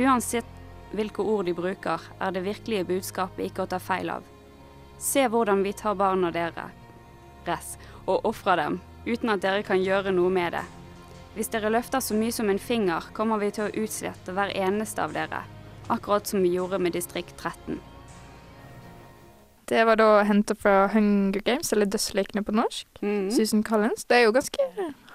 Uansett 0.00 0.48
hvilke 0.94 1.26
ord 1.26 1.44
de 1.50 1.52
bruker, 1.58 2.00
er 2.20 2.32
det 2.32 2.44
virkelige 2.46 2.86
budskapet 2.88 3.50
ikke 3.50 3.66
å 3.66 3.70
ta 3.74 3.80
feil 3.82 4.12
av. 4.14 4.22
Se 4.98 5.26
hvordan 5.28 5.64
vi 5.66 5.74
tar 5.76 5.98
barna 5.98 6.30
deres 6.32 7.74
og 8.06 8.24
ofrer 8.30 8.62
dem, 8.62 8.78
uten 9.04 9.34
at 9.34 9.42
dere 9.42 9.66
kan 9.66 9.82
gjøre 9.82 10.14
noe 10.14 10.30
med 10.32 10.54
det. 10.56 10.64
Hvis 11.34 11.50
dere 11.52 11.72
løfter 11.74 12.00
så 12.00 12.16
mye 12.16 12.32
som 12.32 12.48
en 12.48 12.62
finger, 12.62 13.10
kommer 13.12 13.42
vi 13.42 13.50
til 13.52 13.66
å 13.66 13.84
utslette 13.84 14.32
hver 14.32 14.54
eneste 14.54 15.02
av 15.02 15.12
dere. 15.12 15.42
Akkurat 15.88 16.26
som 16.26 16.42
vi 16.42 16.54
gjorde 16.54 16.78
med 16.78 16.92
Distrikt 16.92 17.36
13. 17.36 17.80
Det 19.64 19.84
var 19.84 19.96
da 19.96 20.22
henta 20.22 20.54
fra 20.54 20.86
Hunger 20.92 21.40
Games, 21.40 21.72
eller 21.72 21.86
Dødslekene 21.86 22.42
på 22.44 22.52
norsk. 22.52 22.86
Mhm. 23.00 23.30
Susan 23.32 23.62
Collins. 23.64 24.04
Det 24.04 24.16
er 24.16 24.24
jo 24.26 24.32
ganske 24.32 24.66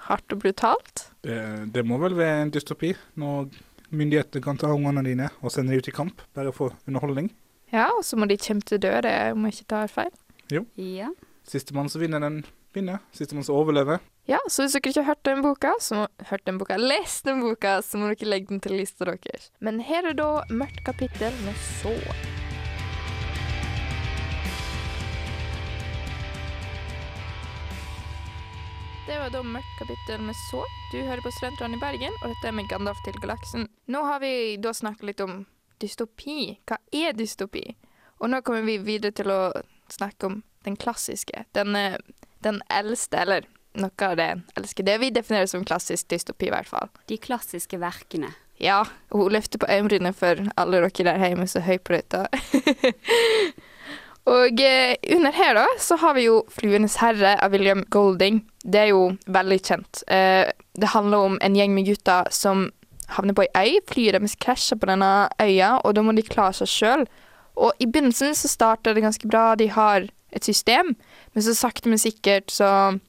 hardt 0.08 0.32
og 0.32 0.38
brutalt. 0.42 1.10
Det, 1.22 1.72
det 1.74 1.84
må 1.86 1.98
vel 2.02 2.16
være 2.18 2.42
en 2.42 2.50
dystopi 2.50 2.94
når 3.14 3.50
myndigheter 3.90 4.42
kan 4.42 4.58
ta 4.58 4.70
ungene 4.74 5.04
dine 5.06 5.28
og 5.42 5.52
sende 5.52 5.70
dem 5.70 5.78
ut 5.78 5.88
i 5.88 5.94
kamp, 5.94 6.22
bare 6.34 6.52
for 6.52 6.74
underholdning. 6.86 7.30
Ja, 7.72 7.86
og 7.96 8.04
så 8.04 8.16
må 8.18 8.26
de 8.26 8.36
kjempe 8.38 8.66
til 8.66 8.82
døde, 8.82 9.10
om 9.32 9.44
jeg 9.46 9.54
ikke 9.54 9.70
tar 9.70 9.86
feil. 9.90 10.10
Jo. 10.50 10.64
Ja. 10.76 11.10
Sistemann 11.46 11.88
som 11.88 12.02
vinner, 12.02 12.18
den 12.18 12.44
vinner. 12.74 12.98
Sistemann 13.14 13.46
som 13.46 13.54
overlever. 13.54 13.98
Ja, 14.30 14.38
så 14.46 14.62
hvis 14.62 14.76
dere 14.76 14.92
ikke 14.92 15.02
har 15.02 15.08
hørt 15.08 15.24
den 15.26 15.40
boka, 15.42 15.70
så 15.82 15.96
må, 15.96 16.02
hørt 16.28 16.44
den 16.46 16.58
boka, 16.60 16.76
lest 16.78 17.24
den 17.26 17.40
boka, 17.42 17.80
så 17.82 17.98
må 17.98 18.12
dere 18.12 18.28
legge 18.28 18.52
den 18.52 18.60
til 18.62 18.76
lista 18.78 19.08
deres. 19.08 19.48
Men 19.58 19.80
her 19.82 20.06
er 20.06 20.14
da 20.14 20.44
mørkt 20.54 20.84
kapittel 20.86 21.34
med 21.42 21.58
så. 21.80 21.90
Det 29.08 29.18
var 29.18 29.34
da 29.34 29.42
mørkt 29.42 29.74
kapittel 29.82 30.22
med 30.22 30.38
så. 30.46 30.62
Du 30.94 31.00
hører 31.02 31.26
på 31.26 31.34
Studentradioen 31.40 31.74
i 31.80 31.82
Bergen, 31.82 32.22
og 32.22 32.30
dette 32.30 32.52
er 32.52 32.58
med 32.62 32.70
Gandalf 32.70 33.02
til 33.02 33.18
galaksen. 33.18 33.66
Nå 33.90 34.06
har 34.06 34.22
vi 34.22 34.34
da 34.62 34.70
snakket 34.70 35.10
litt 35.10 35.26
om 35.26 35.40
dystopi. 35.82 36.60
Hva 36.70 36.78
er 36.94 37.18
dystopi? 37.18 37.66
Og 38.22 38.30
nå 38.30 38.44
kommer 38.46 38.62
vi 38.62 38.78
videre 38.78 39.10
til 39.10 39.34
å 39.34 39.42
snakke 39.90 40.30
om 40.30 40.44
den 40.62 40.78
klassiske. 40.78 41.48
Den, 41.50 41.74
eh, 41.74 41.98
den 42.46 42.62
eldste, 42.70 43.26
eller 43.26 43.56
noe 43.78 44.06
av 44.06 44.16
det 44.18 44.30
eldste. 44.58 44.84
Det 44.86 44.96
vi 45.02 45.10
definerer 45.14 45.46
som 45.50 45.64
klassisk 45.66 46.08
dystopi, 46.10 46.48
i 46.48 46.54
hvert 46.54 46.70
fall. 46.70 46.90
De 47.10 47.18
klassiske 47.20 47.78
verkene. 47.80 48.32
Ja, 48.60 48.82
hun 49.14 49.32
løfter 49.32 49.60
på 49.60 49.68
øyenbrynene 49.70 50.12
for 50.12 50.42
alle 50.60 50.82
dere 50.82 51.04
der 51.06 51.28
hjemme 51.30 51.46
som 51.48 51.64
hører 51.64 51.84
på 51.84 51.94
dette. 51.96 52.26
og 54.34 54.60
eh, 54.60 54.96
under 55.16 55.32
her 55.32 55.54
da, 55.56 55.64
så 55.80 55.96
har 55.96 56.18
vi 56.18 56.26
jo 56.26 56.42
'Fluenes 56.52 56.98
herre' 57.00 57.38
av 57.40 57.52
William 57.52 57.84
Golding. 57.90 58.44
Det 58.62 58.80
er 58.80 58.92
jo 58.92 59.16
veldig 59.26 59.60
kjent. 59.64 60.04
Eh, 60.08 60.52
det 60.76 60.92
handler 60.92 61.18
om 61.30 61.38
en 61.40 61.56
gjeng 61.56 61.74
med 61.74 61.88
gutter 61.88 62.28
som 62.30 62.68
havner 63.16 63.34
på 63.34 63.46
ei 63.48 63.78
øy. 63.78 63.80
Flyet 63.88 64.18
deres 64.18 64.36
krasjer 64.36 64.76
på 64.76 64.86
denne 64.86 65.30
øya, 65.40 65.80
og 65.84 65.94
da 65.94 66.02
må 66.02 66.12
de 66.12 66.22
klare 66.22 66.52
seg 66.60 66.68
sjøl. 66.68 67.06
Og 67.56 67.72
i 67.80 67.86
begynnelsen 67.86 68.34
så 68.36 68.48
starter 68.48 68.94
det 68.94 69.02
ganske 69.02 69.28
bra. 69.28 69.54
De 69.54 69.68
har 69.68 70.08
et 70.32 70.44
system, 70.44 70.94
men 71.34 71.42
så 71.42 71.54
sakte, 71.54 71.88
men 71.88 71.98
sikkert 71.98 72.52
så 72.52 73.00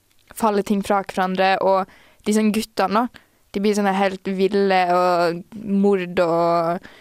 faller 0.41 0.65
ting 0.67 0.81
fra 0.85 1.01
hverandre, 1.05 1.55
og 1.61 1.89
disse 2.27 2.43
guttene, 2.53 3.05
da, 3.05 3.27
de 3.51 3.61
blir 3.63 3.75
sånne 3.75 3.93
helt 3.95 4.27
ville 4.37 4.83
og 4.95 5.41
mord 5.53 6.21
og 6.25 6.91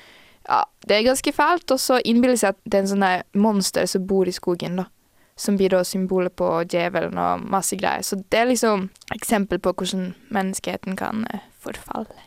Ja, 0.51 0.65
det 0.89 0.97
er 0.97 1.05
ganske 1.07 1.33
fælt. 1.33 1.71
Og 1.71 1.79
så 1.79 2.01
innbiller 2.05 2.39
seg 2.41 2.57
at 2.57 2.65
det 2.65 2.79
er 2.79 2.83
en 2.83 2.91
sånn 2.91 3.05
monster 3.39 3.87
som 3.87 4.07
bor 4.09 4.27
i 4.27 4.35
skogen, 4.35 4.81
da. 4.81 4.89
Som 5.39 5.57
blir 5.61 5.71
da 5.71 5.85
symbolet 5.87 6.35
på 6.37 6.49
djevelen 6.67 7.21
og 7.21 7.45
masse 7.53 7.79
greier. 7.79 8.03
Så 8.03 8.19
det 8.33 8.41
er 8.41 8.51
liksom 8.51 8.89
eksempel 9.15 9.61
på 9.63 9.73
hvordan 9.73 10.11
menneskeheten 10.35 10.99
kan 10.99 11.23
eh, 11.31 11.47
forfalle. 11.63 12.27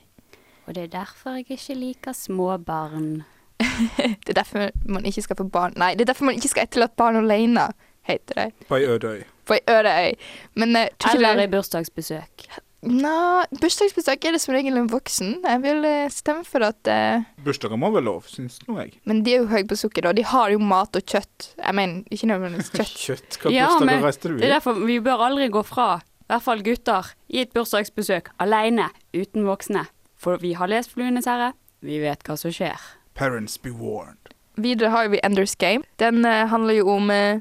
Og 0.63 0.77
det 0.77 0.85
er 0.85 0.93
derfor 0.93 1.35
jeg 1.41 1.57
ikke 1.57 1.75
liker 1.75 2.15
små 2.15 2.55
barn. 2.57 3.25
Det 4.23 4.29
er 4.29 4.39
derfor 4.39 4.71
man 4.89 5.05
ikke 5.05 5.21
skal 5.21 5.37
få 5.37 5.45
barn 5.47 5.75
Nei, 5.77 5.93
det 5.93 6.01
er 6.01 6.09
derfor 6.09 6.25
man 6.25 6.35
ikke 6.35 6.49
skal 6.51 6.65
etterlate 6.65 6.97
barn 6.97 7.15
alene, 7.15 7.67
heter 8.07 8.39
det. 8.41 8.67
På 8.69 8.77
ei 8.79 8.85
øde 8.89 9.15
øy. 9.15 9.23
På 9.47 9.57
ei 9.57 9.63
øde 9.69 9.95
øy. 9.95 10.13
Men 10.59 10.77
uh, 10.77 11.13
Eller 11.13 11.43
i 11.43 11.49
bursdagsbesøk. 11.51 12.47
Nå, 12.83 13.43
bursdagsbesøk 13.61 14.25
er 14.27 14.35
det 14.35 14.41
som 14.43 14.55
regel 14.57 14.75
en 14.75 14.89
voksen. 14.91 15.37
Jeg 15.45 15.59
vil 15.63 15.85
eh, 15.87 16.09
stemme 16.11 16.43
for 16.43 16.65
at 16.67 16.89
uh, 16.91 17.23
Bursdager 17.45 17.79
må 17.79 17.93
være 17.93 18.03
lov, 18.09 18.25
syns 18.27 18.57
nå 18.67 18.75
jeg. 18.81 18.97
Men 19.07 19.21
de 19.23 19.37
er 19.37 19.45
jo 19.45 19.51
høye 19.53 19.63
på 19.69 19.77
sukker, 19.79 20.09
og 20.09 20.17
de 20.17 20.25
har 20.27 20.51
jo 20.51 20.59
mat 20.59 20.99
og 20.99 21.05
kjøtt. 21.07 21.53
Jeg 21.55 21.77
mener, 21.79 22.01
ikke 22.11 22.27
nødvendigvis 22.27 22.73
kjøtt. 22.77 22.97
Kjøtt. 23.05 23.37
Hva 23.39 23.53
Ja, 23.55 23.69
bursdager 23.71 23.87
men 23.87 24.03
reiste 24.03 24.33
du 24.33 24.35
Det 24.41 24.49
er 24.49 24.55
derfor 24.57 24.83
vi 24.83 24.99
bør 25.05 25.23
aldri 25.29 25.47
gå 25.53 25.63
fra, 25.67 25.87
i 26.03 26.27
hvert 26.33 26.45
fall 26.49 26.65
gutter, 26.65 27.13
i 27.31 27.39
et 27.45 27.55
bursdagsbesøk 27.55 28.33
alene, 28.43 28.89
uten 29.15 29.47
voksne. 29.47 29.85
For 30.19 30.43
vi 30.43 30.53
har 30.59 30.67
lest 30.71 30.91
'Fluenes 30.91 31.27
herre', 31.29 31.53
vi 31.83 32.03
vet 32.03 32.27
hva 32.27 32.35
som 32.39 32.51
skjer. 32.51 32.79
Parents 33.15 33.57
be 33.57 33.71
warned. 33.71 34.35
Videre 34.59 34.91
har 34.91 35.07
vi 35.07 35.19
Enders 35.23 35.55
Game. 35.55 35.83
Den 35.99 36.25
uh, 36.25 36.45
handler 36.51 36.73
jo 36.73 36.89
om 36.89 37.09
uh, 37.09 37.39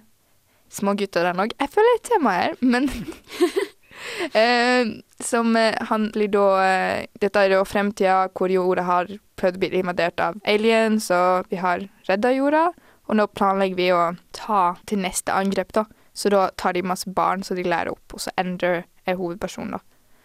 smågutter, 0.73 1.29
den 1.29 1.43
òg. 1.45 1.55
Jeg 1.61 1.73
føler 1.73 1.97
et 1.97 2.07
tema 2.09 2.35
her, 2.37 2.57
men 2.61 2.89
eh, 4.41 4.93
Som 5.23 5.57
eh, 5.57 5.77
handler 5.91 6.33
da 6.33 6.47
eh, 6.65 7.07
Dette 7.21 7.45
er 7.45 7.57
jo 7.57 7.65
fremtida 7.69 8.27
hvor 8.35 8.53
jorda 8.53 8.87
har 8.89 9.13
prøvd 9.41 9.59
å 9.59 9.63
bli 9.63 9.73
invadert 9.81 10.21
av 10.23 10.39
aliens, 10.49 11.11
og 11.15 11.51
vi 11.51 11.61
har 11.63 11.87
redda 12.09 12.33
jorda. 12.37 12.67
Og 13.11 13.19
nå 13.19 13.27
planlegger 13.35 13.77
vi 13.79 13.89
å 13.93 14.03
ta 14.37 14.63
til 14.87 15.03
neste 15.03 15.35
angrep, 15.35 15.73
da. 15.75 15.85
Så 16.15 16.31
da 16.33 16.51
tar 16.57 16.77
de 16.77 16.85
masse 16.87 17.11
barn 17.11 17.43
som 17.43 17.57
de 17.57 17.65
lærer 17.67 17.91
opp, 17.93 18.15
og 18.15 18.23
så 18.23 18.33
Ender 18.39 18.85
er 19.09 19.19
hovedpersonen, 19.19 19.75
da. 19.77 19.83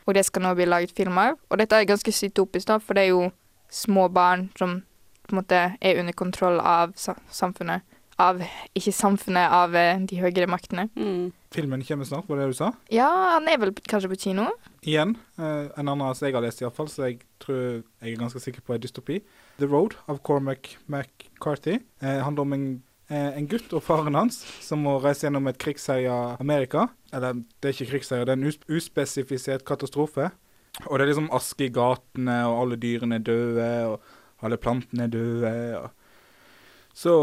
Og 0.07 0.15
det 0.15 0.23
skal 0.27 0.45
nå 0.45 0.53
bli 0.55 0.67
laget 0.67 0.93
film 0.95 1.17
av. 1.19 1.39
Og 1.49 1.59
dette 1.59 1.75
er 1.75 1.87
ganske 1.89 2.11
sytopisk, 2.13 2.67
da, 2.69 2.77
for 2.79 2.95
det 2.95 3.07
er 3.07 3.15
jo 3.15 3.31
små 3.73 4.07
barn 4.13 4.47
som 4.59 4.81
på 5.27 5.35
en 5.35 5.41
måte 5.41 5.63
er 5.81 5.99
under 5.99 6.15
kontroll 6.15 6.61
av 6.63 6.93
samfunnet. 6.95 7.83
Av 8.17 8.39
Ikke 8.77 8.93
samfunnet, 8.95 9.51
av 9.53 9.75
eh, 9.77 9.99
de 10.09 10.17
høyere 10.17 10.47
maktene. 10.49 10.87
Mm. 10.97 11.29
Filmen 11.53 11.83
kommer 11.85 12.07
snart, 12.09 12.25
var 12.27 12.39
det 12.39 12.47
det 12.47 12.55
du 12.55 12.57
sa? 12.57 12.71
Ja, 12.91 13.07
han 13.35 13.47
er 13.47 13.59
vel 13.61 13.71
kanskje 13.77 14.09
på 14.11 14.17
kino? 14.25 14.47
Igjen, 14.81 15.15
eh, 15.37 15.69
en 15.77 15.91
annen 15.91 16.15
som 16.17 16.27
jeg 16.27 16.35
har 16.35 16.43
lest 16.43 16.63
iallfall, 16.63 16.89
så 16.91 17.07
jeg 17.07 17.21
tror 17.43 17.61
jeg 17.61 18.11
er 18.11 18.19
ganske 18.19 18.41
sikker 18.41 18.65
på 18.65 18.75
er 18.75 18.81
dystopi. 18.81 19.21
The 19.61 19.69
Road 19.69 19.95
av 20.09 20.19
Cormac 20.25 20.75
McCarthy. 20.87 21.79
Eh, 22.01 22.19
handler 22.25 22.41
om 22.41 22.57
en, 22.57 22.65
eh, 23.09 23.37
en 23.37 23.47
gutt 23.47 23.73
og 23.73 23.85
faren 23.85 24.17
hans 24.17 24.41
som 24.65 24.83
må 24.83 24.97
reise 25.01 25.27
gjennom 25.27 25.47
et 25.47 25.61
krigsherja 25.61 26.37
Amerika. 26.39 26.89
Eller 27.13 27.43
det 27.61 27.69
er 27.69 27.77
ikke 27.77 27.91
krigsherja, 27.93 28.25
det 28.25 28.35
er 28.35 28.41
en 28.41 28.49
us 28.49 28.59
uspesifisert 28.67 29.65
katastrofe. 29.65 30.31
Og 30.85 30.97
det 30.97 31.05
er 31.05 31.13
liksom 31.13 31.31
aske 31.33 31.69
i 31.69 31.73
gatene, 31.73 32.41
og 32.49 32.61
alle 32.61 32.81
dyrene 32.81 33.17
er 33.17 33.25
døde, 33.25 33.69
og 33.87 34.45
alle 34.45 34.57
plantene 34.57 35.05
er 35.05 35.13
døde. 35.13 35.53
og 35.77 35.91
så 36.97 37.13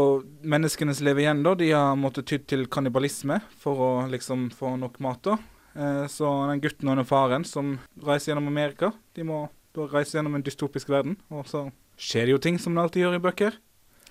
menneskene 0.47 0.93
som 0.95 1.03
lever 1.07 1.25
igjen, 1.25 1.41
da, 1.43 1.51
de 1.59 1.67
har 1.73 1.97
måttet 1.99 2.29
ty 2.29 2.37
til 2.47 2.63
kannibalisme 2.71 3.41
for 3.59 3.81
å 3.83 3.89
liksom 4.07 4.47
få 4.55 4.75
nok 4.79 5.01
mat. 5.03 5.19
da. 5.27 5.35
Eh, 5.75 6.05
Så 6.07 6.29
den 6.49 6.61
gutten 6.63 6.87
og 6.89 6.95
den 7.01 7.07
faren 7.09 7.43
som 7.43 7.73
reiser 7.99 8.31
gjennom 8.31 8.47
Amerika, 8.47 8.93
de 9.15 9.23
må 9.27 9.49
da 9.75 9.87
reise 9.91 10.15
gjennom 10.15 10.37
en 10.37 10.45
dystopisk 10.45 10.87
verden. 10.89 11.17
Og 11.29 11.43
så 11.51 11.65
skjer 11.99 12.25
det 12.29 12.35
jo 12.37 12.43
ting 12.45 12.59
som 12.59 12.75
det 12.75 12.85
alltid 12.85 13.03
gjør 13.03 13.17
i 13.17 13.23
bøker. 13.25 13.57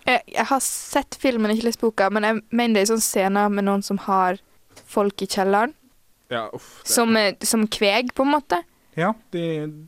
Jeg, 0.04 0.21
jeg 0.28 0.44
har 0.50 0.61
sett 0.61 1.16
filmen, 1.16 1.54
ikke 1.54 1.71
lest 1.71 1.80
boka, 1.80 2.11
men 2.12 2.26
jeg 2.28 2.42
mener 2.52 2.75
det 2.76 2.83
er 2.85 2.92
sånn 2.92 3.06
scener 3.06 3.49
med 3.49 3.64
noen 3.64 3.83
som 3.87 3.97
har 4.04 4.37
folk 4.85 5.25
i 5.25 5.30
kjelleren. 5.33 5.73
Ja, 6.28 6.50
uff. 6.52 6.83
Det. 6.85 6.92
Som, 6.92 7.16
eh, 7.16 7.33
som 7.40 7.64
kveg, 7.73 8.12
på 8.12 8.26
en 8.26 8.35
måte. 8.37 8.61
Ja, 9.00 9.14
de, 9.33 9.47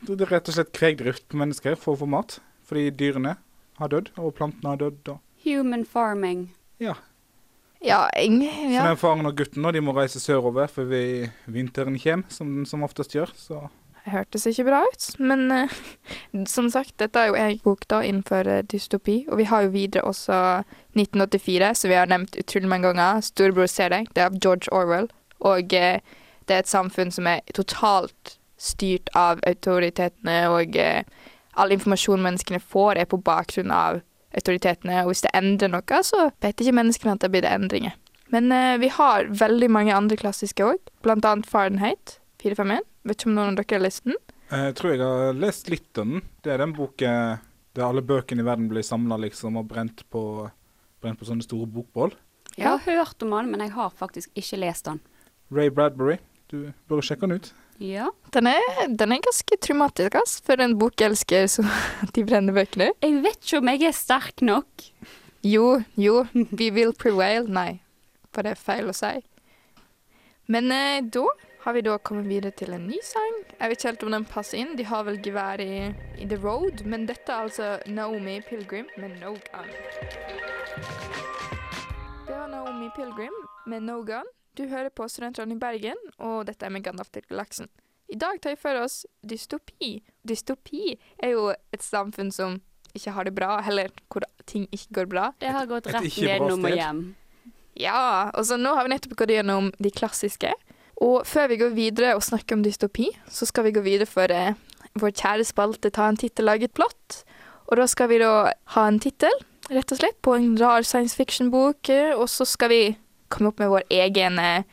det 0.08 0.16
er 0.24 0.32
rett 0.38 0.48
og 0.48 0.56
slett 0.56 0.72
kvegdrift 0.72 1.28
på 1.28 1.36
mennesker 1.36 1.76
for 1.76 1.94
å 1.94 2.00
få 2.00 2.08
mat. 2.08 2.38
Fordi 2.66 2.88
dyrene 2.96 3.36
har 3.76 3.92
dødd, 3.92 4.08
og 4.16 4.32
plantene 4.40 4.72
har 4.72 4.80
dødd. 4.80 5.12
Og 5.12 5.20
Human 5.46 5.86
farming. 5.86 6.48
ja. 6.82 6.98
Ja, 7.86 8.08
ing, 8.18 8.40
Så 8.42 8.82
den 8.82 8.96
faren 8.96 9.26
og 9.28 9.36
gutten 9.36 9.62
nå, 9.62 9.70
de 9.70 9.82
må 9.84 9.92
reise 9.94 10.20
sørover 10.20 10.70
før 10.70 10.88
vi, 10.90 11.02
vinteren 11.46 11.98
kommer, 12.00 12.30
som 12.32 12.64
som 12.66 12.82
oftest 12.82 13.14
gjør. 13.14 13.30
Så 13.36 13.68
Det 14.04 14.12
hørtes 14.12 14.46
ikke 14.46 14.64
bra 14.64 14.80
ut, 14.86 15.06
men 15.18 15.52
uh, 15.52 15.76
som 16.46 16.70
sagt, 16.70 16.94
dette 16.98 17.18
er 17.18 17.26
jo 17.26 17.34
en 17.34 17.58
bok 17.64 17.86
da 17.90 18.00
innenfor 18.06 18.46
eh, 18.46 18.62
dystopi. 18.62 19.26
Og 19.28 19.38
vi 19.38 19.44
har 19.50 19.62
jo 19.62 19.74
videre 19.74 20.02
også 20.02 20.62
1984, 20.94 21.74
som 21.74 21.90
vi 21.90 21.98
har 21.98 22.06
nevnt 22.06 22.38
utrolig 22.38 22.68
mange 22.68 22.86
ganger. 22.86 23.20
'Storebror 23.20 23.66
ser 23.66 23.90
deg'. 23.90 24.06
Det 24.14 24.22
er 24.22 24.30
av 24.30 24.38
George 24.38 24.72
Orwell. 24.72 25.10
Og 25.40 25.74
uh, 25.74 25.98
det 26.48 26.54
er 26.54 26.58
et 26.58 26.70
samfunn 26.70 27.10
som 27.10 27.26
er 27.26 27.40
totalt 27.54 28.38
styrt 28.58 29.10
av 29.14 29.42
autoritetene, 29.46 30.48
og 30.48 30.78
uh, 30.78 31.02
all 31.54 31.72
informasjon 31.72 32.22
menneskene 32.22 32.60
får, 32.60 32.96
er 32.96 33.10
på 33.10 33.18
bakgrunn 33.18 33.70
av 33.70 34.00
autoritetene. 34.36 35.02
Og 35.04 35.12
hvis 35.12 35.24
det 35.26 35.32
endrer 35.36 35.72
noe, 35.72 36.02
så 36.06 36.28
vet 36.44 36.60
ikke 36.60 36.76
menneskene 36.76 37.16
at 37.16 37.24
det 37.24 37.32
blir 37.32 37.44
det 37.46 37.54
endringer. 37.56 37.96
Men 38.34 38.50
eh, 38.52 38.76
vi 38.82 38.90
har 38.92 39.28
veldig 39.30 39.68
mange 39.70 39.94
andre 39.94 40.18
klassiske 40.18 40.64
òg, 40.66 40.94
annet 41.06 41.46
Fahrenheit 41.48 42.18
451. 42.42 42.86
Vet 43.06 43.20
ikke 43.20 43.30
om 43.30 43.36
noen 43.36 43.54
av 43.54 43.60
dere 43.60 43.78
har 43.78 43.86
lest 43.86 44.06
den? 44.06 44.18
jeg 44.46 44.74
tror 44.78 44.92
jeg 44.92 45.02
har 45.02 45.38
lest 45.38 45.70
litt 45.72 45.98
om 45.98 46.16
den. 46.16 46.24
Det 46.42 46.52
er 46.54 46.62
den 46.62 46.74
boken 46.76 47.42
der 47.76 47.84
alle 47.84 48.02
bøkene 48.06 48.44
i 48.44 48.46
verden 48.46 48.70
blir 48.70 48.84
samla 48.86 49.18
liksom, 49.20 49.58
og 49.60 49.66
brent 49.68 50.04
på, 50.10 50.22
brent 51.02 51.20
på 51.20 51.28
sånne 51.28 51.44
store 51.44 51.68
bokbål. 51.68 52.14
Jeg 52.56 52.70
har 52.70 52.80
hørt 52.86 53.22
om 53.22 53.34
den, 53.34 53.50
men 53.52 53.66
jeg 53.66 53.74
har 53.74 53.90
faktisk 53.92 54.30
ikke 54.38 54.60
lest 54.62 54.86
den. 54.88 55.02
Ray 55.52 55.68
Bradbury. 55.68 56.16
Du 56.48 56.72
bør 56.88 57.02
sjekke 57.04 57.26
den 57.26 57.42
ut. 57.42 57.50
Ja. 57.78 58.08
Den 58.32 58.46
er, 58.48 58.60
den 58.88 59.12
er 59.12 59.22
ganske 59.24 59.56
traumatisk, 59.60 60.16
ass, 60.16 60.38
for 60.44 60.60
en 60.62 60.76
bokelsker 60.80 61.46
som 61.50 61.68
de 62.16 62.24
brenner 62.24 62.56
bøkene. 62.56 62.90
Jeg 63.04 63.22
vet 63.24 63.40
ikke 63.42 63.60
om 63.60 63.72
jeg 63.72 63.88
er 63.88 63.96
sterk 63.96 64.44
nok. 64.44 64.86
Jo, 65.44 65.82
jo, 66.00 66.24
we 66.58 66.70
will 66.72 66.94
prevail. 66.96 67.48
Nei, 67.48 67.80
for 68.32 68.46
det 68.46 68.56
er 68.56 68.62
feil 68.62 68.88
å 68.90 68.96
si. 68.96 69.18
Men 70.52 70.70
eh, 70.72 71.02
da 71.02 71.26
har 71.66 71.74
vi 71.74 71.82
da 71.82 71.96
kommet 71.98 72.28
videre 72.30 72.54
til 72.54 72.72
en 72.76 72.86
ny 72.86 72.98
sang. 73.02 73.40
Jeg 73.58 73.70
vet 73.72 73.80
ikke 73.80 73.90
helt 73.90 74.06
om 74.06 74.14
den 74.14 74.26
passer 74.30 74.60
inn. 74.62 74.76
De 74.78 74.86
har 74.86 75.02
vel 75.08 75.18
gevær 75.22 75.60
i, 75.62 75.90
i 76.22 76.28
The 76.30 76.38
Road, 76.38 76.84
men 76.86 77.08
dette 77.10 77.32
er 77.32 77.48
altså 77.48 77.70
Naomi 77.90 78.38
Pilgrim 78.46 78.86
med 79.02 79.18
No 79.18 79.34
Gun. 79.34 79.72
Det 82.26 82.34
var 82.34 82.46
Naomi 82.52 82.88
Pilgrim 82.94 83.34
med 83.66 83.82
No 83.82 84.00
Gun. 84.06 84.30
Du 84.56 84.62
hører 84.70 84.88
på 84.88 85.04
Studentradioen 85.04 85.58
i 85.58 85.60
Bergen, 85.60 85.98
og 86.16 86.46
dette 86.48 86.64
er 86.64 86.72
med 86.72 86.80
Gandalf 86.86 87.10
til 87.12 87.24
galaksen. 87.28 87.68
I 88.08 88.16
dag 88.16 88.38
tar 88.40 88.54
vi 88.54 88.60
for 88.62 88.78
oss 88.80 89.02
dystopi. 89.20 89.98
Dystopi 90.24 90.94
er 91.20 91.34
jo 91.34 91.50
et 91.76 91.84
samfunn 91.84 92.30
som 92.32 92.56
ikke 92.96 93.12
har 93.12 93.28
det 93.28 93.34
bra, 93.36 93.58
eller 93.68 93.92
hvor 94.08 94.24
ting 94.48 94.64
ikke 94.72 95.02
går 95.02 95.10
bra. 95.12 95.26
Det 95.42 95.52
har 95.52 95.68
gått 95.68 95.90
rett 95.92 96.08
gjennom 96.08 96.64
og 96.64 96.72
hjem. 96.72 97.04
Ja, 97.76 98.30
og 98.32 98.48
så 98.48 98.56
nå 98.56 98.72
har 98.78 98.86
vi 98.86 98.94
nettopp 98.94 99.18
gått 99.20 99.34
gjennom 99.34 99.68
de 99.76 99.92
klassiske. 99.92 100.54
Og 101.04 101.26
før 101.28 101.52
vi 101.52 101.60
går 101.60 101.76
videre 101.76 102.16
og 102.16 102.24
snakker 102.24 102.56
om 102.56 102.64
dystopi, 102.64 103.10
så 103.28 103.44
skal 103.44 103.68
vi 103.68 103.76
gå 103.76 103.84
videre 103.84 104.08
for 104.08 104.32
eh, 104.32 104.56
vår 104.96 105.12
kjære 105.20 105.44
spalte 105.44 105.92
Ta 105.92 106.08
en 106.08 106.16
tittel, 106.16 106.48
lag 106.48 106.64
et 106.64 106.72
plott. 106.72 107.26
Og 107.68 107.76
da 107.76 107.84
skal 107.90 108.08
vi 108.08 108.24
da 108.24 108.54
ha 108.72 108.88
en 108.88 109.02
tittel, 109.04 109.42
rett 109.68 109.92
og 109.92 110.00
slett, 110.00 110.16
på 110.24 110.32
en 110.38 110.54
rar 110.56 110.86
science 110.88 111.18
fiction-bok, 111.18 111.90
eh, 111.92 112.14
og 112.16 112.30
så 112.32 112.48
skal 112.48 112.72
vi 112.72 112.84
komme 113.32 113.52
opp 113.52 113.62
med 113.62 113.72
vår 113.72 113.86
egen 113.90 114.38
eh, 114.42 114.64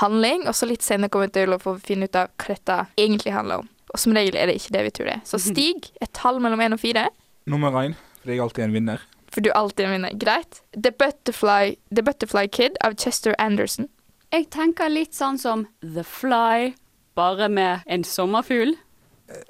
handling, 0.00 0.46
og 0.48 0.56
så 0.56 0.68
litt 0.70 0.84
senere 0.86 1.10
kommer 1.12 1.30
vi 1.30 1.38
til 1.40 1.54
å 1.54 1.60
få 1.62 1.76
finne 1.82 2.08
ut 2.08 2.18
av 2.18 2.30
hva 2.40 2.54
dette 2.54 2.80
egentlig 2.96 3.34
handler 3.34 3.64
om. 3.64 3.70
Og 3.90 3.98
som 3.98 4.14
regel 4.14 4.38
er 4.38 4.50
det 4.50 4.58
ikke 4.60 4.74
det 4.76 4.84
vi 4.86 4.92
tror 4.96 5.10
det 5.10 5.16
er. 5.18 5.24
Så 5.28 5.40
stig 5.50 5.90
et 6.00 6.12
tall 6.16 6.42
mellom 6.42 6.62
én 6.64 6.76
og 6.76 6.82
fire. 6.82 7.08
Nummer 7.50 7.74
én, 7.82 7.96
for 8.20 8.32
jeg 8.32 8.38
er 8.38 8.46
alltid 8.46 8.68
en 8.68 8.76
vinner. 8.76 9.06
For 9.30 9.44
du 9.44 9.50
er 9.52 9.58
alltid 9.58 9.86
en 9.86 9.94
vinner. 9.94 10.18
Greit. 10.18 10.62
The 10.74 10.90
Butterfly, 10.90 11.76
The 11.94 12.02
Butterfly 12.06 12.48
Kid 12.50 12.78
av 12.86 12.98
Chester 12.98 13.34
Anderson. 13.38 13.88
Jeg 14.30 14.46
tenker 14.54 14.90
litt 14.90 15.16
sånn 15.16 15.38
som 15.42 15.64
The 15.82 16.04
Fly, 16.06 16.72
bare 17.18 17.48
med 17.50 17.86
en 17.90 18.04
sommerfugl. 18.06 18.76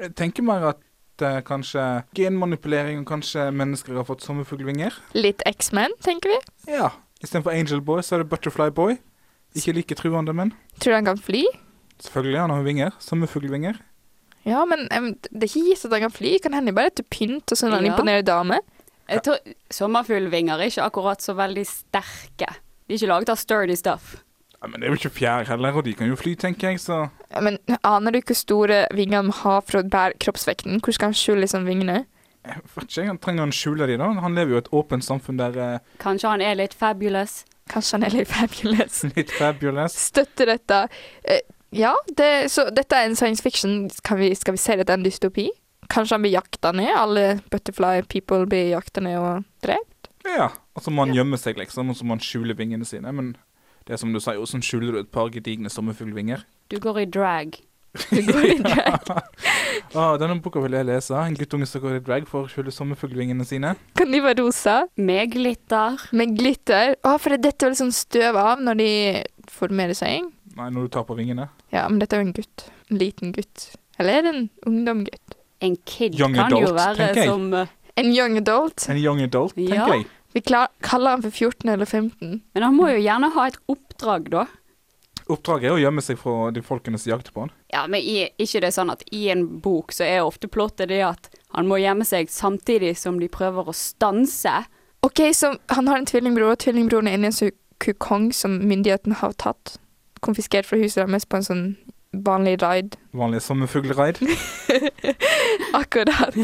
Jeg 0.00 0.14
tenker 0.16 0.44
mer 0.44 0.64
at 0.70 0.80
uh, 1.20 1.26
eh, 1.28 1.40
kanskje 1.44 1.84
genmanipulering 2.16 3.02
og 3.02 3.08
kanskje 3.08 3.50
mennesker 3.52 3.96
har 4.00 4.08
fått 4.08 4.24
sommerfuglvinger. 4.24 4.96
Litt 5.16 5.44
X-Men, 5.48 5.92
tenker 6.04 6.32
vi. 6.32 6.40
Ja. 6.76 6.92
Istedenfor 7.22 7.52
Angel 7.52 7.80
Boy, 7.84 8.00
så 8.02 8.16
er 8.16 8.22
det 8.24 8.30
Butterfly 8.32 8.70
Boy. 8.74 8.96
Ikke 9.56 9.74
like 9.74 9.94
truende, 9.98 10.32
men 10.36 10.52
Tror 10.80 10.92
du 10.92 10.96
han 11.00 11.04
kan 11.10 11.18
fly? 11.18 11.44
selvfølgelig, 12.00 12.40
han 12.40 12.50
har 12.50 12.62
vinger. 12.64 12.90
Sommerfuglvinger. 12.98 13.80
Ja, 14.46 14.62
men 14.64 14.86
um, 14.96 15.10
det 15.32 15.42
er 15.42 15.50
ikke 15.50 15.66
gitt 15.68 15.84
at 15.84 15.92
han 15.92 16.00
kan 16.06 16.14
fly. 16.16 16.38
Kan 16.42 16.54
hende 16.56 16.72
bare 16.72 16.88
etter 16.92 17.04
pynt 17.12 17.52
og 17.52 17.58
sånn 17.60 17.74
han 17.76 17.84
Ja. 17.84 17.92
imponerer 17.92 18.22
damer. 18.24 18.60
Jeg 19.10 19.22
tror 19.26 19.38
Sommerfuglvinger 19.74 20.54
er 20.60 20.70
ikke 20.70 20.86
akkurat 20.86 21.20
så 21.20 21.34
veldig 21.36 21.64
sterke. 21.66 22.48
De 22.86 22.94
er 22.94 22.98
ikke 22.98 23.10
laget 23.10 23.28
av 23.34 23.36
sturdy 23.42 23.76
stuff. 23.76 24.16
Ja, 24.62 24.68
men 24.68 24.80
det 24.80 24.86
er 24.88 24.92
jo 24.94 24.98
ikke 25.00 25.14
fjær 25.18 25.46
heller, 25.48 25.72
og 25.76 25.84
de 25.84 25.94
kan 25.96 26.08
jo 26.08 26.16
fly, 26.20 26.34
tenker 26.36 26.70
jeg, 26.70 26.80
så 26.80 27.10
Ja, 27.30 27.40
Men 27.40 27.58
aner 27.84 28.12
du 28.12 28.20
hvor 28.20 28.36
store 28.36 28.86
vinger 28.94 29.16
han 29.22 29.30
har 29.30 29.60
for 29.62 29.80
å 29.80 29.88
bære 29.88 30.18
kroppsvekten? 30.20 30.80
Hvor 30.80 30.92
skal 30.92 31.08
han 31.12 31.14
skjule 31.14 31.40
liksom 31.44 31.64
vingene? 31.68 32.04
Jeg 32.50 32.64
vet 32.74 32.88
ikke, 32.88 33.06
han 33.08 33.20
trenger 33.22 33.46
han 33.46 33.54
skjule 33.54 33.88
de 33.90 33.96
da? 34.00 34.10
Han 34.24 34.36
lever 34.38 34.54
jo 34.54 34.60
i 34.60 34.64
et 34.64 34.72
åpent 34.80 35.06
samfunn 35.06 35.40
der 35.40 35.56
eh, 35.60 35.94
Kanskje 36.02 36.34
han 36.34 36.44
er 36.44 36.58
litt 36.60 36.76
fabulous. 36.76 37.44
Kanskje 37.70 37.98
han 37.98 38.08
er 38.08 38.16
litt 38.18 38.30
fabulous. 38.30 39.02
litt 39.16 39.32
fabulous. 39.38 39.98
Støtter 40.10 40.54
dette. 40.54 40.82
Eh, 41.22 41.42
ja, 41.76 41.94
det, 42.18 42.50
så 42.50 42.66
dette 42.74 42.98
er 42.98 43.10
en 43.10 43.18
science 43.18 43.42
fiction. 43.42 43.84
Kan 44.06 44.18
vi, 44.22 44.32
skal 44.34 44.56
vi 44.58 44.62
se 44.62 44.78
det 44.80 44.88
er 44.88 44.98
en 44.98 45.06
dystopi? 45.06 45.50
Kanskje 45.90 46.16
han 46.18 46.24
blir 46.26 46.34
jakta 46.38 46.72
ned? 46.74 46.90
Alle 46.94 47.28
butterfly 47.50 48.02
people 48.10 48.44
blir 48.50 48.72
jakta 48.74 49.02
ned 49.02 49.18
og 49.18 49.46
drept? 49.62 50.10
Ja, 50.26 50.50
Altså 50.80 50.90
man 50.90 51.10
ja. 51.10 51.20
gjemmer 51.20 51.36
seg, 51.36 51.58
liksom, 51.60 51.90
og 51.92 51.98
så 51.98 52.06
må 52.08 52.14
han 52.16 52.22
skjule 52.24 52.54
vingene 52.56 52.86
sine. 52.88 53.10
Men 53.12 53.34
det 53.84 53.92
er 53.92 54.00
som 54.00 54.14
du 54.14 54.20
sier, 54.22 54.38
hvordan 54.40 54.64
skjuler 54.64 54.94
du 54.96 55.00
et 55.02 55.10
par 55.12 55.28
gedigne 55.28 55.68
sommerfuglvinger? 55.68 56.46
Du 56.72 56.78
går 56.80 57.02
i 57.02 57.04
drag. 57.04 57.58
Det 58.10 58.22
går 58.26 58.44
i 58.54 58.58
drag. 58.62 59.10
Ah, 59.90 60.14
denne 60.20 60.36
boka 60.38 60.60
vil 60.62 60.76
jeg 60.76 60.86
lese. 60.86 61.16
En 61.18 61.34
guttunge 61.34 61.66
som 61.66 61.82
går 61.82 61.96
i 61.96 62.02
drag 62.06 62.26
for 62.30 62.46
å 62.46 62.50
skjule 62.50 62.70
sommerfuglvingene 62.70 63.42
sine. 63.48 63.72
Kan 63.98 64.12
de 64.14 64.20
være 64.22 64.38
rosa? 64.44 64.76
Med 65.00 65.32
glitter. 65.34 65.96
Med 66.14 66.36
glitter? 66.38 66.94
Å, 67.02 67.16
for 67.18 67.34
det 67.34 67.40
detter 67.48 67.72
vel 67.72 67.78
sånn 67.80 67.90
støv 67.94 68.38
av 68.38 68.62
når 68.62 68.78
de 68.78 68.90
formerer 69.50 69.98
seg? 69.98 70.28
Nei, 70.54 70.68
når 70.70 70.86
du 70.86 70.92
tar 70.94 71.06
på 71.08 71.16
vingene. 71.18 71.48
Ja, 71.74 71.88
men 71.90 71.98
dette 72.02 72.14
er 72.14 72.22
jo 72.22 72.28
en 72.28 72.36
gutt. 72.38 72.68
En 72.86 73.00
liten 73.02 73.34
gutt. 73.34 73.66
Eller 73.98 74.20
er 74.20 74.26
det 74.28 74.32
en 74.36 74.46
ungdomgutt? 74.70 75.34
En 75.60 75.74
kid 75.90 76.14
Young 76.20 76.38
kan 76.38 76.54
jo 76.54 76.70
være 76.72 77.10
som 77.18 77.50
eh, 77.52 77.74
En 78.00 78.14
young 78.14 78.38
adult? 78.38 78.86
En 78.88 78.96
young 79.00 79.18
adult, 79.26 79.58
tenker 79.58 79.74
Ja. 79.76 79.90
jeg. 79.96 80.06
Vi 80.32 80.40
klar, 80.46 80.70
kaller 80.86 81.16
han 81.16 81.24
for 81.26 81.34
14 81.34 81.66
eller 81.72 81.88
15. 81.90 82.36
Men 82.54 82.62
han 82.62 82.76
må 82.78 82.86
jo 82.92 83.00
gjerne 83.02 83.32
ha 83.34 83.48
et 83.50 83.58
oppdrag, 83.68 84.30
da. 84.30 84.44
Oppdraget 85.30 85.70
er 85.70 85.76
å 85.76 85.80
gjemme 85.80 86.02
seg 86.04 86.18
fra 86.20 86.50
de 86.54 86.62
folkene 86.64 86.98
som 86.98 87.12
jakter 87.12 87.34
på 87.34 87.44
han. 87.44 87.52
Ja, 87.72 87.84
men 87.90 88.02
i, 88.02 88.24
ikke 88.40 88.62
det 88.62 88.70
er 88.70 88.76
sånn 88.76 88.92
at 88.92 89.04
i 89.14 89.28
en 89.32 89.46
bok 89.62 89.94
så 89.94 90.06
er 90.06 90.24
ofte 90.24 90.50
plottet 90.50 90.90
det 90.90 91.02
at 91.06 91.30
han 91.54 91.68
må 91.70 91.80
gjemme 91.82 92.06
seg 92.06 92.30
samtidig 92.30 92.96
som 92.98 93.18
de 93.20 93.30
prøver 93.32 93.70
å 93.70 93.76
stanse. 93.76 94.52
Ok, 95.06 95.22
så 95.34 95.54
han 95.72 95.88
har 95.88 96.00
en 96.00 96.08
tvillingbror, 96.08 96.54
og 96.54 96.62
tvillingbroren 96.62 97.08
er 97.08 97.18
inni 97.18 97.30
en 97.30 97.54
kukong 97.80 98.30
som 98.36 98.58
myndighetene 98.68 99.16
har 99.22 99.32
tatt. 99.40 99.78
Konfiskert 100.20 100.68
fra 100.68 100.78
huset 100.80 101.06
deres 101.06 101.24
på 101.24 101.40
en 101.40 101.46
sånn 101.46 101.64
vanlig 102.12 102.58
raid. 102.62 102.98
Vanlig 103.16 103.40
sommerfuglraid. 103.42 104.20
Akkurat. 105.80 106.36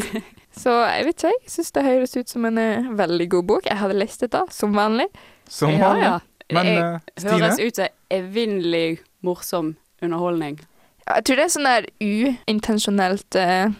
Så 0.57 0.73
jeg 0.73 1.05
vet 1.05 1.19
ikke, 1.19 1.33
jeg 1.35 1.53
syns 1.53 1.75
det 1.75 1.85
høres 1.85 2.17
ut 2.17 2.31
som 2.31 2.47
en 2.49 2.57
eh, 2.57 2.89
veldig 2.97 3.29
god 3.35 3.49
bok. 3.51 3.69
Jeg 3.69 3.77
hadde 3.77 3.99
lest 3.99 4.23
det 4.25 4.31
da, 4.33 4.47
som 4.49 4.73
vanlig. 4.73 5.05
Som 5.49 5.75
vanlig. 5.77 6.07
ja. 6.07 6.17
Men 6.55 6.65
det 6.65 6.77
eh, 6.79 6.99
Stine, 7.19 7.33
høres 7.35 7.59
ut 7.59 7.75
som 7.75 7.96
evinnelig 8.13 8.99
morsom 9.25 9.75
underholdning. 10.01 10.59
Jeg 11.07 11.25
tror 11.25 11.39
det 11.39 11.45
er 11.45 11.53
sånn 11.53 11.67
der 11.67 11.89
uintensjonelt 12.03 13.39
uh, 13.39 13.71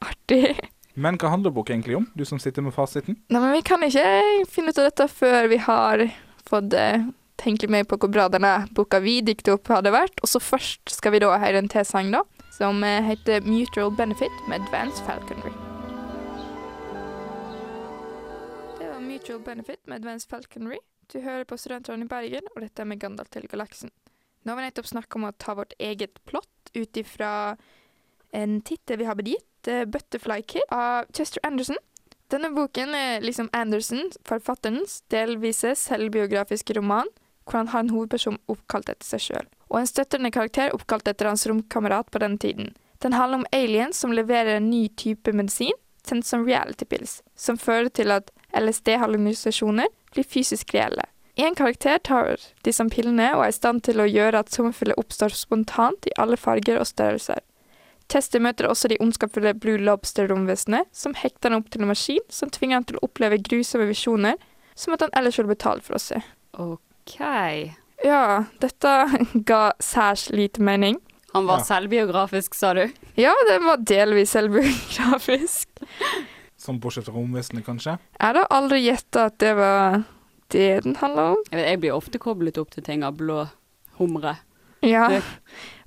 artig. 0.00 0.56
men 0.94 1.20
hva 1.20 1.32
handler 1.34 1.52
boka 1.54 1.74
egentlig 1.74 1.98
om? 1.98 2.08
Du 2.16 2.24
som 2.28 2.40
sitter 2.40 2.64
med 2.64 2.74
fasiten? 2.76 3.18
Nei, 3.28 3.40
men 3.40 3.56
vi 3.58 3.64
kan 3.66 3.84
ikke 3.84 4.04
finne 4.50 4.72
ut 4.72 4.80
av 4.80 4.88
dette 4.88 5.08
før 5.12 5.50
vi 5.52 5.60
har 5.66 6.06
fått 6.48 6.76
uh, 6.76 7.10
tenke 7.40 7.68
mer 7.68 7.86
på 7.88 7.98
hvor 8.00 8.12
bra 8.12 8.28
denne 8.32 8.52
boka 8.76 9.00
vi 9.04 9.20
dikter 9.24 9.56
opp, 9.56 9.68
hadde 9.72 9.92
vært. 9.94 10.20
Og 10.24 10.30
så 10.32 10.42
først 10.42 10.92
skal 10.92 11.16
vi 11.16 11.22
da 11.24 11.32
høre 11.40 11.62
en 11.62 11.70
T-sang, 11.72 12.12
da, 12.14 12.24
som 12.56 12.84
eh, 12.84 13.00
heter 13.06 13.44
Mutual 13.46 13.92
Benefit 13.96 14.44
med 14.48 14.64
Advanced 14.64 15.04
Falconry. 15.06 15.52
Det 18.78 18.88
var 18.88 19.00
Mutual 19.04 19.42
Benefit 19.44 19.80
med 19.86 20.00
Advanced 20.00 20.30
Falconry. 20.30 20.80
Du 21.10 21.18
hører 21.18 21.42
på 21.48 21.58
Studentradioen 21.58 22.06
i 22.06 22.10
Bergen, 22.10 22.46
og 22.54 22.62
dette 22.62 22.84
er 22.84 22.86
med 22.86 23.00
Gandalf 23.02 23.30
til 23.34 23.48
galaksen. 23.50 23.90
Nå 24.44 24.52
har 24.52 24.60
vi 24.60 24.66
nettopp 24.68 24.88
snakket 24.92 25.16
om 25.18 25.26
å 25.26 25.32
ta 25.34 25.56
vårt 25.58 25.74
eget 25.82 26.20
plott 26.24 26.70
ut 26.76 27.00
ifra 27.00 27.56
en 28.30 28.60
tittel 28.62 29.00
vi 29.00 29.08
har 29.08 29.18
blitt 29.18 29.34
gitt, 29.34 29.68
eh, 29.68 29.84
Butterfly 29.84 30.42
Kid 30.46 30.62
av 30.70 31.10
Chester 31.12 31.40
Anderson. 31.42 31.76
Denne 32.30 32.52
boken 32.54 32.94
er 32.94 33.20
liksom 33.20 33.50
Anderson, 33.52 34.12
forfatterens 34.24 35.02
delvise 35.10 35.74
selvbiografiske 35.74 36.76
roman, 36.78 37.10
hvor 37.44 37.58
han 37.58 37.68
har 37.68 37.80
en 37.80 37.90
hovedperson 37.90 38.38
oppkalt 38.48 38.88
etter 38.88 39.04
seg 39.04 39.20
sjøl, 39.20 39.46
og 39.68 39.80
en 39.80 39.90
støttende 39.90 40.30
karakter 40.30 40.70
oppkalt 40.70 41.08
etter 41.08 41.26
hans 41.26 41.46
romkamerat 41.50 42.10
på 42.10 42.20
den 42.20 42.38
tiden. 42.38 42.76
Den 43.00 43.12
handler 43.12 43.40
om 43.40 43.46
aliens 43.52 43.98
som 43.98 44.12
leverer 44.12 44.56
en 44.56 44.70
ny 44.70 44.88
type 44.88 45.32
medisin, 45.32 45.74
sendt 46.06 46.24
som 46.24 46.46
reality 46.46 46.84
pills, 46.84 47.22
som 47.34 47.58
fører 47.58 47.90
til 47.90 48.12
at 48.12 48.30
LSD-hallusinasjoner 48.54 49.90
blir 50.14 50.24
fysisk 50.26 50.74
reelle. 50.74 51.04
En 51.40 51.54
karakter 51.56 51.98
tar 52.04 52.36
de 52.66 52.72
som 52.74 52.90
pillene 52.92 53.30
og 53.36 53.44
er 53.44 53.52
i 53.52 53.56
stand 53.56 53.82
til 53.86 54.00
å 54.02 54.08
gjøre 54.08 54.42
at 54.42 54.50
sommerfugler 54.52 54.98
oppstår 55.00 55.32
spontant 55.32 56.06
i 56.10 56.12
alle 56.20 56.36
farger 56.36 56.80
og 56.82 56.88
størrelser. 56.90 57.40
Tester 58.10 58.42
møter 58.42 58.66
også 58.66 58.88
de 58.90 58.98
ondskapsfulle 59.00 59.52
Blue 59.62 59.78
Lobster-romvesenet, 59.78 60.88
som 60.92 61.14
hekter 61.14 61.50
han 61.52 61.60
opp 61.62 61.70
til 61.70 61.84
en 61.84 61.92
maskin 61.92 62.24
som 62.28 62.50
tvinger 62.50 62.80
han 62.80 62.84
til 62.88 62.98
å 62.98 63.04
oppleve 63.06 63.38
grusomme 63.46 63.86
visjoner, 63.86 64.34
som 64.74 64.96
at 64.96 65.04
han 65.06 65.14
ellers 65.16 65.38
ville 65.38 65.52
betalt 65.54 65.86
for 65.86 65.94
å 65.94 66.02
se. 66.02 66.18
OK. 66.58 67.20
Ja, 68.04 68.44
dette 68.60 68.96
ga 69.50 69.62
særs 69.78 70.26
lite 70.34 70.60
mening. 70.66 70.98
Han 71.32 71.46
var 71.46 71.60
Ja. 71.62 71.64
selvbiografisk, 71.70 72.54
sa 72.58 72.74
du? 72.74 72.88
Ja, 73.14 73.30
det 73.48 73.60
var 73.62 73.76
delvis 73.86 74.34
selvbiografisk. 74.34 75.68
Sånn 76.60 76.78
bortsett 76.82 77.06
fra 77.08 77.14
romvesenet, 77.16 77.64
kanskje? 77.64 77.94
Jeg 78.18 78.26
hadde 78.26 78.42
aldri 78.52 78.82
gjetta 78.84 79.26
at 79.30 79.38
det 79.40 79.54
var 79.56 80.02
det 80.52 80.66
den 80.84 80.96
handler 81.00 81.34
om. 81.36 81.42
Jeg, 81.50 81.56
vet, 81.56 81.68
jeg 81.70 81.80
blir 81.80 81.94
ofte 81.96 82.18
koblet 82.20 82.58
opp 82.60 82.70
til 82.74 82.84
ting 82.84 83.04
av 83.06 83.14
blå 83.16 83.46
humre. 84.00 84.36
Ja, 84.84 85.06
Det- 85.08 85.22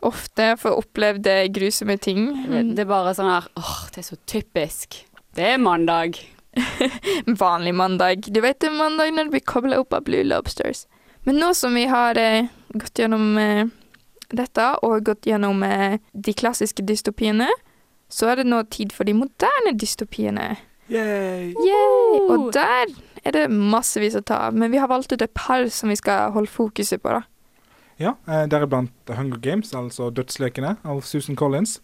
ofte 0.01 0.57
for 0.57 0.77
opplevde 0.81 1.47
grusomme 1.53 1.97
ting. 1.99 2.27
Vet, 2.49 2.75
Det 2.75 2.79
er 2.85 2.89
bare 2.89 3.13
sånn 3.13 3.29
her 3.29 3.47
åh, 3.57 3.89
det 3.93 3.97
er 4.03 4.07
så 4.09 4.17
typisk. 4.25 5.03
Det 5.35 5.45
er 5.53 5.57
mandag. 5.57 6.17
Vanlig 7.25 7.73
mandag. 7.73 8.21
Du 8.33 8.39
vet 8.41 8.59
det 8.61 8.69
er 8.69 8.77
mandag 8.77 9.13
når 9.13 9.23
det 9.29 9.31
blir 9.31 9.45
kobla 9.45 9.79
opp 9.81 9.93
av 9.93 10.03
Blue 10.07 10.23
Lobsters. 10.23 10.85
Men 11.25 11.39
nå 11.39 11.53
som 11.55 11.73
vi 11.73 11.85
har 11.89 12.17
eh, 12.19 12.47
gått 12.73 12.99
gjennom 12.99 13.37
eh, 13.37 13.65
dette, 14.33 14.65
og 14.83 15.03
gått 15.07 15.25
gjennom 15.29 15.63
eh, 15.63 15.97
de 16.13 16.33
klassiske 16.33 16.83
dystopiene, 16.85 17.47
så 18.13 18.29
er 18.29 18.41
det 18.41 18.47
nå 18.49 18.61
tid 18.73 18.93
for 18.93 19.09
de 19.09 19.15
moderne 19.17 19.73
dystopiene. 19.79 20.53
Yay! 20.91 21.53
Yay! 21.57 22.21
Og 22.29 22.51
der 22.53 22.91
er 23.23 23.35
det 23.35 23.47
massevis 23.49 24.17
å 24.19 24.23
ta 24.25 24.45
av, 24.49 24.57
men 24.57 24.71
vi 24.73 24.81
har 24.81 24.91
valgt 24.91 25.15
ut 25.15 25.23
et 25.23 25.33
par 25.33 25.65
som 25.73 25.89
vi 25.89 25.97
skal 25.97 26.33
holde 26.35 26.51
fokuset 26.51 27.01
på, 27.01 27.15
da. 27.15 27.23
Ja, 28.01 28.15
eh, 28.27 28.45
deriblant 28.49 29.09
Hunger 29.09 29.39
Games, 29.41 29.73
altså 29.77 30.09
Dødslekene 30.13 30.75
av 30.83 31.01
Susan 31.07 31.37
Collins. 31.39 31.79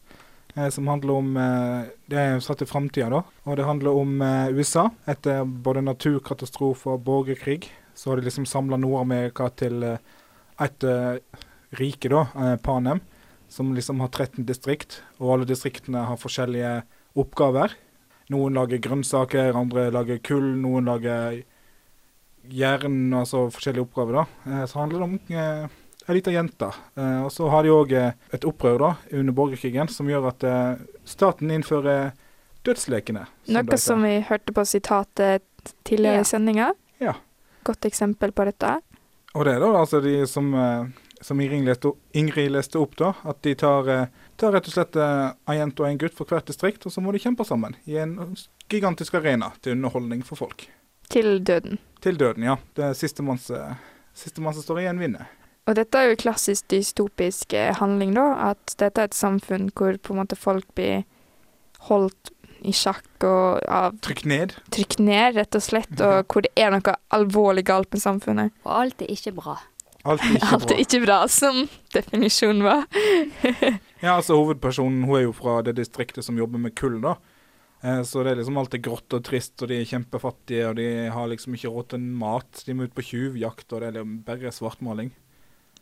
Eh, 0.55 0.69
som 0.73 0.87
handler 0.89 1.13
om 1.13 1.37
eh, 1.37 1.89
Det 2.09 2.17
er 2.17 2.39
satt 2.41 2.63
i 2.65 2.67
framtida, 2.69 3.09
da. 3.13 3.21
Og 3.45 3.57
det 3.57 3.67
handler 3.67 3.97
om 3.97 4.21
eh, 4.25 4.49
USA. 4.57 4.89
Etter 5.09 5.45
både 5.45 5.85
naturkatastrofer 5.85 6.97
og 6.97 7.05
borgerkrig 7.05 7.69
så 7.93 8.11
har 8.11 8.19
de 8.19 8.29
liksom 8.29 8.47
samla 8.47 8.79
Nord-Amerika 8.79 9.49
til 9.59 9.83
eh, 9.85 10.01
et 10.59 10.83
eh, 10.83 11.21
rike, 11.79 12.09
da, 12.09 12.25
Panem, 12.65 13.01
som 13.49 13.73
liksom 13.75 13.99
har 14.03 14.09
13 14.13 14.45
distrikt. 14.45 15.01
Og 15.19 15.33
alle 15.35 15.45
distriktene 15.49 16.05
har 16.07 16.17
forskjellige 16.21 16.83
oppgaver. 17.19 17.73
Noen 18.29 18.53
lager 18.53 18.77
grønnsaker, 18.85 19.55
andre 19.57 19.87
lager 19.91 20.19
kull, 20.21 20.51
noen 20.61 20.85
lager 20.85 21.39
jern, 22.49 23.11
altså 23.13 23.47
forskjellige 23.53 23.85
oppgaver, 23.87 24.21
da. 24.21 24.25
Eh, 24.53 24.65
så 24.69 24.79
handler 24.81 24.99
det 25.01 25.07
om 25.07 25.15
eh, 25.35 25.77
ei 26.09 26.15
lita 26.17 26.33
jente. 26.33 26.69
Eh, 26.97 27.19
og 27.25 27.31
så 27.33 27.49
har 27.51 27.65
de 27.65 27.73
òg 27.73 27.93
eh, 27.97 28.11
et 28.33 28.45
opprør 28.47 28.79
da, 28.81 28.91
under 29.11 29.35
borgerkrigen 29.37 29.89
som 29.91 30.09
gjør 30.09 30.29
at 30.31 30.45
eh, 30.47 30.83
staten 31.09 31.51
innfører 31.53 32.11
dødslekene. 32.67 33.25
Som 33.47 33.57
Noe 33.59 33.79
som 33.81 34.05
vi 34.05 34.15
hørte 34.29 34.53
på 34.55 34.65
sitatet 34.67 35.45
tidligere 35.87 36.21
Ja. 36.21 36.25
i 36.25 36.29
sendinga. 36.29 36.69
Ja. 37.03 37.13
Godt 37.67 37.85
eksempel 37.89 38.31
på 38.35 38.45
dette. 38.49 38.77
Og 39.37 39.45
det 39.45 39.53
er 39.57 39.61
da 39.61 39.73
altså 39.83 40.01
de 40.03 40.15
som, 40.27 40.53
eh, 40.57 40.85
som 41.21 41.41
Ingrid, 41.41 41.65
leste, 41.67 41.91
Ingrid 42.13 42.51
leste 42.51 42.79
opp, 42.79 42.95
da. 42.99 43.13
At 43.27 43.41
de 43.45 43.55
tar, 43.59 43.89
eh, 43.89 44.05
tar 44.39 44.53
rett 44.55 44.67
og 44.67 44.75
slett 44.75 44.95
eh, 44.95 45.31
en 45.49 45.57
jente 45.57 45.83
og 45.83 45.89
en 45.89 46.01
gutt 46.01 46.17
for 46.17 46.29
hvert 46.29 46.47
distrikt, 46.49 46.85
og 46.85 46.93
så 46.93 47.03
må 47.03 47.13
de 47.15 47.21
kjempe 47.23 47.45
sammen 47.47 47.75
i 47.89 47.99
en 48.01 48.15
gigantisk 48.71 49.17
arena 49.19 49.51
til 49.61 49.77
underholdning 49.77 50.23
for 50.27 50.39
folk. 50.39 50.67
Til 51.09 51.39
døden. 51.43 51.79
Til 52.01 52.19
døden, 52.19 52.45
ja. 52.45 52.57
Det 52.77 52.85
er 52.85 52.97
sistemann 52.97 53.39
mann 53.49 53.77
sistemann 54.13 54.53
som 54.53 54.63
står 54.63 54.83
igjen, 54.83 54.99
vinner. 54.99 55.29
Og 55.69 55.75
dette 55.77 55.99
er 55.99 56.09
jo 56.09 56.19
klassisk 56.23 56.69
dystopisk 56.73 57.53
eh, 57.53 57.75
handling, 57.77 58.15
da. 58.17 58.51
At 58.53 58.75
dette 58.81 59.01
er 59.01 59.11
et 59.11 59.17
samfunn 59.17 59.69
hvor 59.77 59.97
på 60.01 60.15
en 60.15 60.21
måte 60.23 60.37
folk 60.39 60.67
blir 60.77 61.03
holdt 61.89 62.33
i 62.67 62.73
sjakk 62.75 63.23
og 63.23 63.61
av 63.71 63.99
Trykk 64.03 64.25
ned. 64.27 64.55
trykk 64.73 64.97
ned, 64.99 65.37
rett 65.37 65.55
og 65.55 65.63
slett, 65.63 65.93
og 66.03 66.25
hvor 66.27 66.43
det 66.43 66.51
er 66.59 66.73
noe 66.73 66.95
alvorlig 67.15 67.63
galt 67.69 67.91
med 67.95 68.03
samfunnet. 68.03 68.55
Og 68.65 68.73
alt 68.81 69.03
er 69.05 69.13
ikke 69.13 69.35
bra. 69.37 69.55
Alt 70.05 70.21
er 70.23 70.35
ikke 70.37 70.53
Alt 70.55 70.63
er 70.63 70.75
bra. 70.75 70.77
ikke 70.85 71.01
bra, 71.05 71.17
som 71.27 71.65
definisjonen 71.95 72.63
var. 72.63 72.85
Ja, 73.99 74.13
altså 74.15 74.37
Hovedpersonen 74.39 75.01
hun 75.03 75.17
er 75.17 75.25
jo 75.25 75.33
fra 75.35 75.57
det 75.61 75.73
distriktet 75.75 76.23
som 76.23 76.37
jobber 76.39 76.57
med 76.63 76.71
kull. 76.79 77.01
da. 77.03 77.17
Eh, 77.83 78.01
Så 78.07 78.23
det 78.23 78.31
er 78.31 78.39
liksom 78.39 78.55
alltid 78.61 78.81
grått 78.85 79.11
og 79.17 79.25
trist, 79.27 79.57
og 79.61 79.67
de 79.67 79.81
er 79.81 79.89
kjempefattige, 79.89 80.69
og 80.69 80.77
de 80.79 80.85
har 81.11 81.27
liksom 81.27 81.53
ikke 81.57 81.67
råd 81.73 81.89
til 81.91 81.99
mat. 81.99 82.63
De 82.65 82.73
må 82.79 82.87
ut 82.87 82.95
på 82.95 83.03
tjuvjakt, 83.03 83.67
og 83.73 83.81
det 83.81 83.89
er 83.89 83.97
liksom 83.97 84.21
bare 84.23 84.51
svartmaling. 84.55 85.11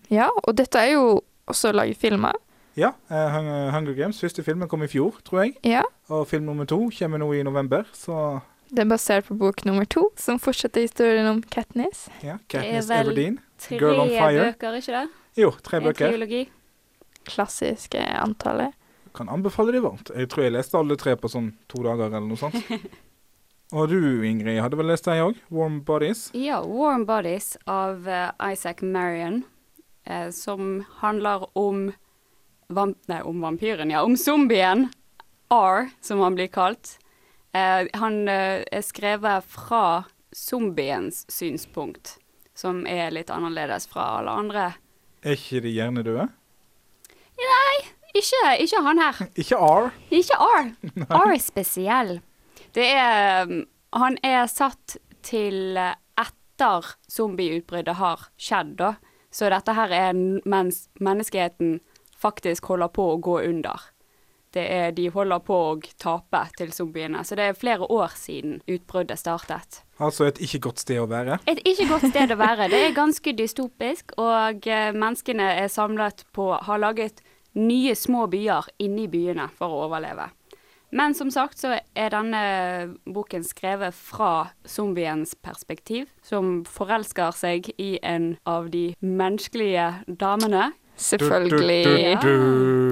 Ja, 0.09 0.29
og 0.47 0.55
dette 0.57 0.81
er 0.81 0.95
jo 0.95 1.21
også 1.47 1.69
å 1.69 1.77
lage 1.77 1.93
filmer. 1.93 2.33
Ja, 2.77 2.91
eh, 3.09 3.37
Hunger 3.73 3.93
Games, 3.97 4.17
første 4.21 4.41
filmen 4.45 4.67
kom 4.69 4.81
i 4.85 4.89
fjor, 4.89 5.21
tror 5.25 5.43
jeg. 5.45 5.55
Ja, 5.65 5.83
Og 6.09 6.25
film 6.29 6.45
nummer 6.45 6.65
to 6.65 6.89
kommer 6.97 7.17
nå 7.21 7.29
i 7.37 7.43
november, 7.43 7.85
så 7.93 8.41
det 8.69 8.79
er 8.83 8.89
basert 8.89 9.25
på 9.29 9.37
bok 9.39 9.61
nummer 9.65 9.85
to, 9.87 10.09
som 10.19 10.39
fortsetter 10.39 10.81
historien 10.83 11.25
om 11.29 11.37
Katniss. 11.41 12.07
ja. 12.23 12.33
Er 12.35 12.39
Katniss 12.49 12.89
Everdeen. 12.91 13.37
Tre 13.57 13.79
Girl 13.79 13.99
on 14.03 14.09
Fire. 14.11 14.51
bøker, 14.51 14.77
ikke 14.79 14.93
det? 14.93 15.07
Jo, 15.37 15.51
tre 15.63 15.77
En 15.79 15.87
bøker. 15.89 16.11
trilogi. 16.11 16.43
Klassiske 17.27 18.01
antallet. 18.21 18.73
Kan 19.17 19.29
anbefale 19.33 19.73
de 19.73 19.81
varmt. 19.81 20.11
Jeg 20.15 20.29
tror 20.29 20.43
jeg 20.45 20.53
leste 20.53 20.77
alle 20.77 20.95
tre 20.99 21.15
på 21.17 21.29
sånn 21.31 21.51
to 21.67 21.81
dager 21.83 22.07
eller 22.11 22.27
noe 22.27 22.37
sånt. 22.37 22.55
Og 23.75 23.89
du, 23.91 23.99
Ingrid, 24.23 24.61
hadde 24.63 24.77
vel 24.79 24.87
lest 24.87 25.09
deg 25.09 25.19
òg? 25.25 25.39
Warm 25.51 25.81
Bodies? 25.83 26.29
Ja, 26.37 26.61
Warm 26.63 27.03
Bodies 27.09 27.57
av 27.67 28.05
uh, 28.07 28.29
Isaac 28.51 28.79
Marion, 28.85 29.41
eh, 30.05 30.29
som 30.31 30.85
handler 31.01 31.47
om 31.57 31.89
Nei, 32.69 33.21
om 33.23 33.39
vampyren, 33.39 33.89
ja. 33.93 34.01
Om 34.03 34.17
zombien 34.19 34.89
R, 35.55 35.85
som 36.03 36.19
han 36.19 36.35
blir 36.35 36.49
kalt. 36.51 36.97
Eh, 37.55 37.87
han 37.95 38.17
eh, 38.27 38.63
er 38.67 38.83
skrevet 38.83 39.45
fra 39.47 40.03
zombiens 40.35 41.21
synspunkt, 41.31 42.17
som 42.57 42.83
er 42.89 43.13
litt 43.13 43.29
annerledes 43.33 43.85
fra 43.91 44.17
alle 44.17 44.33
andre. 44.33 44.67
Er 45.21 45.37
ikke 45.37 45.61
de 45.65 45.73
hjernedøde? 45.75 46.27
Ikke, 48.17 48.57
ikke 48.63 48.81
han 48.81 49.01
her. 49.01 49.21
Ikke 49.41 49.57
R. 49.57 49.89
Ikke 50.09 50.37
R. 50.41 50.71
R 51.21 51.33
er 51.33 51.41
spesiell. 51.41 52.19
Det 52.75 52.87
er 52.93 53.45
um, 53.45 53.65
Han 53.93 54.17
er 54.23 54.45
satt 54.51 54.97
til 55.25 55.77
eh, 55.79 55.95
etter 56.19 56.95
zombieutbruddet 57.11 57.95
har 57.97 58.27
skjedd, 58.37 58.75
da. 58.81 58.95
Så 59.31 59.49
dette 59.51 59.73
her 59.77 59.93
er 59.93 60.17
mens 60.49 60.87
menneskeheten 60.99 61.79
faktisk 62.17 62.67
holder 62.71 62.91
på 62.93 63.05
å 63.13 63.19
gå 63.21 63.37
under. 63.45 63.87
Det 64.55 64.63
er, 64.63 64.91
de 64.95 65.09
holder 65.11 65.41
på 65.43 65.55
å 65.55 65.73
tape 65.99 66.43
til 66.57 66.71
zombiene. 66.73 67.23
Så 67.27 67.35
det 67.35 67.49
er 67.49 67.57
flere 67.57 67.87
år 67.91 68.15
siden 68.15 68.61
utbruddet 68.63 69.19
startet. 69.19 69.81
Altså 69.99 70.29
et 70.29 70.39
ikke 70.43 70.61
godt 70.69 70.83
sted 70.85 71.01
å 71.01 71.07
være. 71.09 71.39
Et 71.49 71.59
ikke 71.67 71.89
godt 71.89 72.07
sted 72.11 72.31
å 72.31 72.39
være. 72.39 72.69
Det 72.71 72.79
er 72.85 72.95
ganske 72.95 73.33
dystopisk, 73.37 74.15
og 74.21 74.67
eh, 74.69 74.93
menneskene 74.95 75.51
er 75.63 75.71
samlet 75.73 76.23
på 76.37 76.51
Har 76.67 76.79
laget 76.79 77.23
nye 77.57 77.95
små 77.95 78.27
byer 78.31 78.69
inni 78.83 79.07
byene 79.11 79.49
for 79.57 79.73
å 79.73 79.85
overleve. 79.87 80.29
Men 80.89 81.13
som 81.17 81.31
sagt 81.33 81.59
så 81.59 81.73
er 81.99 82.13
denne 82.13 82.41
boken 83.11 83.43
skrevet 83.43 83.95
fra 83.95 84.53
zombiens 84.67 85.35
perspektiv, 85.43 86.07
som 86.23 86.61
forelsker 86.63 87.35
seg 87.35 87.67
i 87.75 87.97
en 87.99 88.35
av 88.47 88.69
de 88.71 88.93
menneskelige 89.03 89.89
damene. 90.07 90.71
Selvfølgelig. 90.97 91.85
Du, 91.85 91.91
du, 91.91 92.37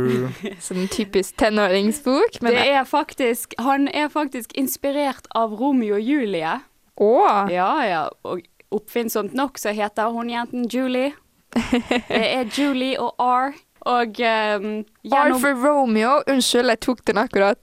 du, 0.10 0.28
du. 0.42 0.50
Sånn 0.68 0.88
typisk 0.94 1.36
tenåringsbok. 1.42 2.40
Men 2.46 2.54
Det 2.54 2.66
er 2.78 2.84
faktisk 2.86 3.56
Han 3.60 3.88
er 3.90 4.10
faktisk 4.14 4.54
inspirert 4.58 5.28
av 5.36 5.56
Romeo 5.58 5.98
og 5.98 6.06
Julie. 6.06 6.60
Å! 7.02 7.14
Ja, 7.52 7.72
ja. 7.86 8.04
Og 8.24 8.46
oppfinnsomt 8.76 9.34
nok 9.36 9.60
så 9.62 9.74
heter 9.76 10.14
hun 10.14 10.30
jenten 10.30 10.70
Julie. 10.72 11.14
Det 11.56 12.22
er 12.22 12.46
Julie 12.52 13.00
og 13.00 13.16
R. 13.20 13.56
Og 13.86 14.18
um, 14.18 14.70
R 15.14 15.34
for 15.42 15.54
Romeo. 15.62 16.20
Unnskyld, 16.28 16.72
jeg 16.74 16.82
tok 16.82 17.04
den 17.06 17.20
akkurat. 17.22 17.58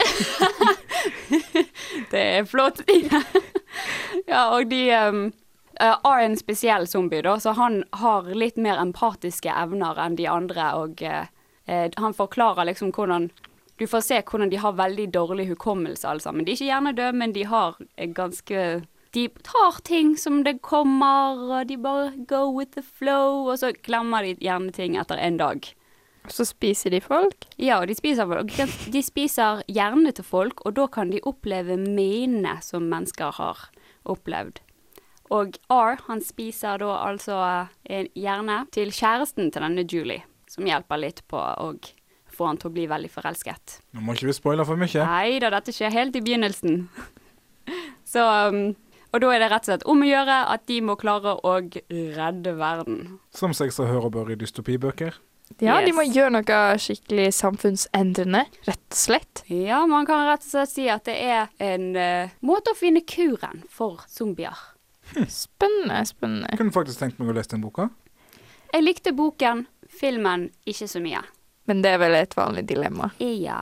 Det 2.13 2.21
er 2.21 2.45
flott. 2.47 2.83
ja, 4.29 4.45
og 4.55 4.71
de 4.71 4.83
um, 5.09 5.25
uh, 5.81 5.97
R 6.05 6.19
er 6.21 6.27
en 6.27 6.37
spesiell 6.37 6.87
zombie, 6.87 7.23
da, 7.23 7.39
så 7.41 7.55
han 7.59 7.83
har 8.01 8.29
litt 8.35 8.59
mer 8.61 8.81
empatiske 8.83 9.53
evner 9.53 10.01
enn 10.03 10.19
de 10.19 10.29
andre, 10.29 10.73
og 10.79 11.03
uh, 11.07 11.25
uh, 11.71 11.89
han 11.97 12.17
forklarer 12.19 12.69
liksom 12.71 12.93
hvordan 12.93 13.31
Du 13.81 13.87
får 13.89 14.03
se 14.05 14.19
hvordan 14.23 14.51
de 14.53 14.59
har 14.61 14.77
veldig 14.79 15.09
dårlig 15.11 15.49
hukommelse, 15.49 16.07
alle 16.07 16.21
sammen. 16.21 16.45
De 16.45 16.53
er 16.53 16.59
ikke 16.59 16.69
hjernedøde, 16.69 17.13
men 17.19 17.33
de 17.33 17.43
har 17.49 17.79
ganske 18.15 18.83
de 19.13 19.29
tar 19.45 19.81
ting 19.85 20.15
som 20.17 20.43
det 20.45 20.63
kommer, 20.65 21.37
og 21.37 21.69
de 21.69 21.77
bare 21.77 22.13
go 22.29 22.47
with 22.53 22.73
the 22.73 22.83
flow, 22.83 23.49
og 23.51 23.59
så 23.61 23.73
glemmer 23.85 24.25
de 24.25 24.37
gjerne 24.41 24.73
ting 24.73 24.97
etter 24.97 25.21
en 25.21 25.37
dag. 25.41 25.67
Så 26.31 26.47
spiser 26.47 26.95
de 26.95 27.01
folk. 27.03 27.45
Ja, 27.61 27.81
de 27.85 27.97
spiser, 27.99 28.31
de 28.95 29.03
spiser 29.03 29.63
hjernene 29.69 30.15
til 30.17 30.25
folk, 30.25 30.63
og 30.65 30.77
da 30.79 30.87
kan 30.87 31.11
de 31.13 31.21
oppleve 31.29 31.77
minnene 31.77 32.57
som 32.65 32.87
mennesker 32.89 33.35
har 33.37 33.67
opplevd. 34.09 34.63
Og 35.33 35.57
R, 35.73 35.97
han 36.09 36.21
spiser 36.25 36.83
da 36.83 36.93
altså 37.07 37.39
en 37.89 38.09
hjerne 38.19 38.63
til 38.75 38.93
kjæresten 38.93 39.49
til 39.53 39.65
denne 39.65 39.87
Julie, 39.89 40.27
som 40.51 40.69
hjelper 40.69 41.01
litt 41.01 41.23
på 41.31 41.41
å 41.41 41.73
få 42.33 42.49
han 42.49 42.61
til 42.61 42.71
å 42.71 42.75
bli 42.75 42.87
veldig 42.91 43.11
forelsket. 43.13 43.79
Nå 43.97 44.05
må 44.05 44.17
ikke 44.17 44.29
vi 44.31 44.37
spoile 44.37 44.67
for 44.69 44.81
mye. 44.81 45.09
Nei 45.09 45.41
da, 45.43 45.53
dette 45.55 45.75
skjer 45.75 45.93
helt 45.95 46.17
i 46.17 46.25
begynnelsen. 46.25 46.87
Så 48.13 48.23
um, 48.23 48.73
Og 49.13 49.21
da 49.23 49.29
er 49.33 49.43
det 49.45 49.51
rett 49.53 49.67
og 49.67 49.71
slett 49.71 49.85
om 49.89 50.03
å 50.05 50.09
gjøre 50.09 50.39
at 50.55 50.65
de 50.69 50.79
må 50.85 50.97
klare 51.01 51.37
å 51.37 51.59
redde 51.61 52.55
verden. 52.57 52.99
Som 53.37 53.53
seg 53.57 53.73
så 53.73 53.85
hører 53.89 54.13
bør 54.13 54.33
i 54.33 54.39
dystopibøker. 54.41 55.19
Ja, 55.61 55.77
de 55.85 55.93
må 55.93 56.05
gjøre 56.07 56.33
noe 56.33 56.61
skikkelig 56.81 57.27
samfunnsendrende, 57.37 58.47
rett 58.65 58.87
og 58.89 58.97
slett. 58.97 59.43
Ja, 59.53 59.83
man 59.89 60.09
kan 60.09 60.25
rett 60.25 60.45
og 60.47 60.49
slett 60.49 60.73
si 60.73 60.87
at 60.89 61.05
det 61.09 61.19
er 61.21 61.51
en 61.61 61.91
uh, 61.93 62.33
måte 62.41 62.73
å 62.73 62.79
finne 62.79 63.05
kuren 63.05 63.61
for 63.69 64.01
zombier. 64.09 64.57
Spennende, 65.29 66.01
spennende. 66.09 66.49
Jeg 66.51 66.61
kunne 66.61 66.75
faktisk 66.75 67.03
tenkt 67.03 67.21
meg 67.21 67.33
å 67.33 67.37
lese 67.37 67.55
den 67.55 67.65
boka. 67.65 67.89
Jeg 68.73 68.85
likte 68.87 69.13
boken, 69.13 69.67
filmen 69.91 70.49
ikke 70.69 70.89
så 70.89 71.03
mye. 71.05 71.21
Men 71.71 71.83
det 71.85 71.93
er 71.95 72.01
vel 72.03 72.17
et 72.19 72.35
vanlig 72.35 72.65
dilemma. 72.71 73.11
Ja. 73.23 73.61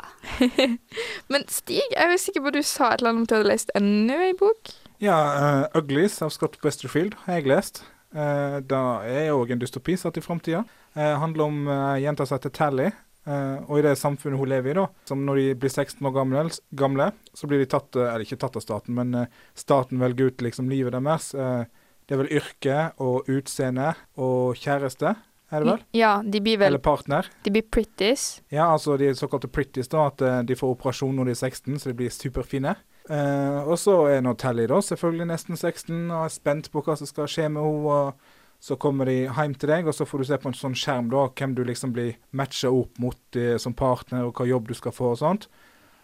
Men 1.33 1.45
Stig, 1.53 1.83
jeg 1.93 2.01
er 2.15 2.21
sikker 2.21 2.45
på 2.45 2.53
at 2.53 2.57
du 2.57 2.65
sa 2.65 2.93
et 2.93 3.03
eller 3.03 3.13
annet 3.13 3.25
om 3.25 3.29
du 3.29 3.35
hadde 3.37 3.51
lest 3.51 3.73
enda 3.77 4.21
ei 4.25 4.37
bok. 4.39 4.73
Ja, 5.01 5.19
uh, 5.37 5.81
Uglies 5.81 6.21
av 6.25 6.33
Scott 6.33 6.59
Westerfield 6.65 7.17
har 7.27 7.41
jeg 7.41 7.51
lest. 7.51 7.83
Uh, 8.15 8.59
da 8.65 9.03
er 9.07 9.35
òg 9.35 9.53
en 9.53 9.61
dystopi 9.61 9.99
satt 10.01 10.19
i 10.21 10.25
framtida. 10.25 10.65
Uh, 10.97 11.15
handler 11.23 11.47
om 11.47 11.61
uh, 11.69 12.01
jenta 12.01 12.27
som 12.27 12.39
heter 12.39 12.55
Tally. 12.57 12.89
Eh, 13.27 13.57
og 13.67 13.79
i 13.79 13.85
det 13.85 13.97
samfunnet 13.99 14.41
hun 14.41 14.51
lever 14.51 14.73
i, 14.73 14.79
da, 14.81 14.87
som 15.09 15.25
når 15.27 15.41
de 15.41 15.47
blir 15.63 15.73
16 15.73 16.07
år 16.07 16.15
gamle, 16.15 16.45
gamle 16.77 17.11
så 17.37 17.51
blir 17.51 17.63
de 17.63 17.69
tatt 17.71 17.97
eh, 17.97 18.09
Eller 18.09 18.27
ikke 18.27 18.41
tatt 18.41 18.59
av 18.59 18.65
staten, 18.65 18.97
men 18.97 19.15
uh, 19.15 19.41
staten 19.59 20.01
velger 20.03 20.31
ut 20.31 20.45
liksom 20.45 20.71
livet 20.73 20.97
deres. 20.97 21.33
Uh, 21.35 21.65
det 22.07 22.17
er 22.17 22.23
vel 22.25 22.33
yrke 22.41 22.79
og 23.03 23.29
utseende 23.31 23.93
og 24.19 24.59
kjæreste, 24.59 25.15
er 25.51 25.63
det 25.63 25.67
vel? 25.67 25.85
Ja, 25.99 26.13
de 26.23 26.41
blir 26.43 26.59
vel 26.61 26.71
Eller 26.71 26.83
partner. 26.83 27.27
De 27.43 27.53
blir 27.55 27.67
pretties. 27.67 28.41
Ja, 28.55 28.69
altså 28.71 28.97
de 28.99 29.13
såkalte 29.19 29.51
pretties, 29.51 29.91
da, 29.91 30.09
at 30.11 30.47
de 30.47 30.57
får 30.59 30.77
operasjon 30.77 31.15
når 31.19 31.31
de 31.31 31.35
er 31.35 31.41
16, 31.41 31.79
så 31.83 31.91
de 31.91 31.97
blir 31.99 32.13
superfine. 32.15 32.77
Og 33.11 33.75
så 33.83 33.97
er 34.13 34.23
nå 34.23 34.37
Tally 34.39 34.69
da 34.71 34.79
selvfølgelig 34.87 35.27
nesten 35.27 35.59
16 35.59 35.97
og 36.13 36.29
er 36.29 36.31
spent 36.31 36.71
på 36.71 36.85
hva 36.87 36.95
som 36.99 37.11
skal 37.11 37.31
skje 37.31 37.49
med 37.51 37.67
henne. 37.67 38.13
Så 38.61 38.77
kommer 38.77 39.09
de 39.09 39.23
hjem 39.25 39.55
til 39.57 39.71
deg, 39.73 39.89
og 39.89 39.97
så 39.97 40.05
får 40.05 40.21
du 40.21 40.29
se 40.29 40.39
på 40.41 40.51
en 40.51 40.57
sånn 40.57 40.77
skjerm 40.77 41.09
da, 41.13 41.25
hvem 41.33 41.55
du 41.57 41.63
liksom 41.65 41.95
blir 41.97 42.19
matcha 42.37 42.69
opp 42.69 42.99
mot 43.01 43.39
eh, 43.41 43.57
som 43.63 43.73
partner, 43.77 44.27
og 44.29 44.37
hva 44.37 44.49
jobb 44.51 44.69
du 44.69 44.77
skal 44.77 44.93
få 44.93 45.15
og 45.15 45.21
sånt. 45.23 45.49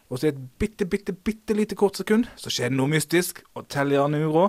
Og 0.09 0.21
så 0.21 0.29
i 0.29 0.33
et 0.33 0.41
bitte, 0.61 0.87
bitte, 0.89 1.13
bitte 1.13 1.57
lite 1.59 1.77
kort 1.77 1.99
sekund 1.99 2.29
så 2.39 2.53
skjer 2.53 2.71
det 2.71 2.79
noe 2.79 2.91
mystisk, 2.93 3.43
og 3.59 3.69
teller 3.73 4.01
har 4.01 4.15
uro. 4.15 4.49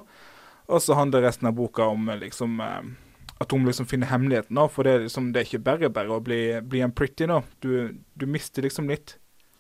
Og 0.68 0.82
så 0.84 0.96
handler 1.00 1.26
resten 1.26 1.50
av 1.50 1.58
boka 1.58 1.88
om 1.92 2.08
eh, 2.12 2.20
liksom 2.24 2.62
eh, 2.64 2.96
at 3.38 3.52
hun 3.52 3.66
liksom 3.68 3.88
finner 3.90 4.10
hemmeligheten, 4.12 4.56
da. 4.58 4.68
For 4.72 4.88
det 4.88 4.94
er, 4.94 5.06
liksom, 5.06 5.32
det 5.34 5.42
er 5.42 5.50
ikke 5.50 5.66
bare 5.66 5.90
bare 5.94 6.16
å 6.16 6.24
bli, 6.24 6.42
bli 6.64 6.82
en 6.86 6.94
pretty, 6.96 7.28
da. 7.30 7.42
Du, 7.64 7.98
du 8.16 8.26
mister 8.30 8.66
liksom 8.66 8.90
litt. 8.92 9.18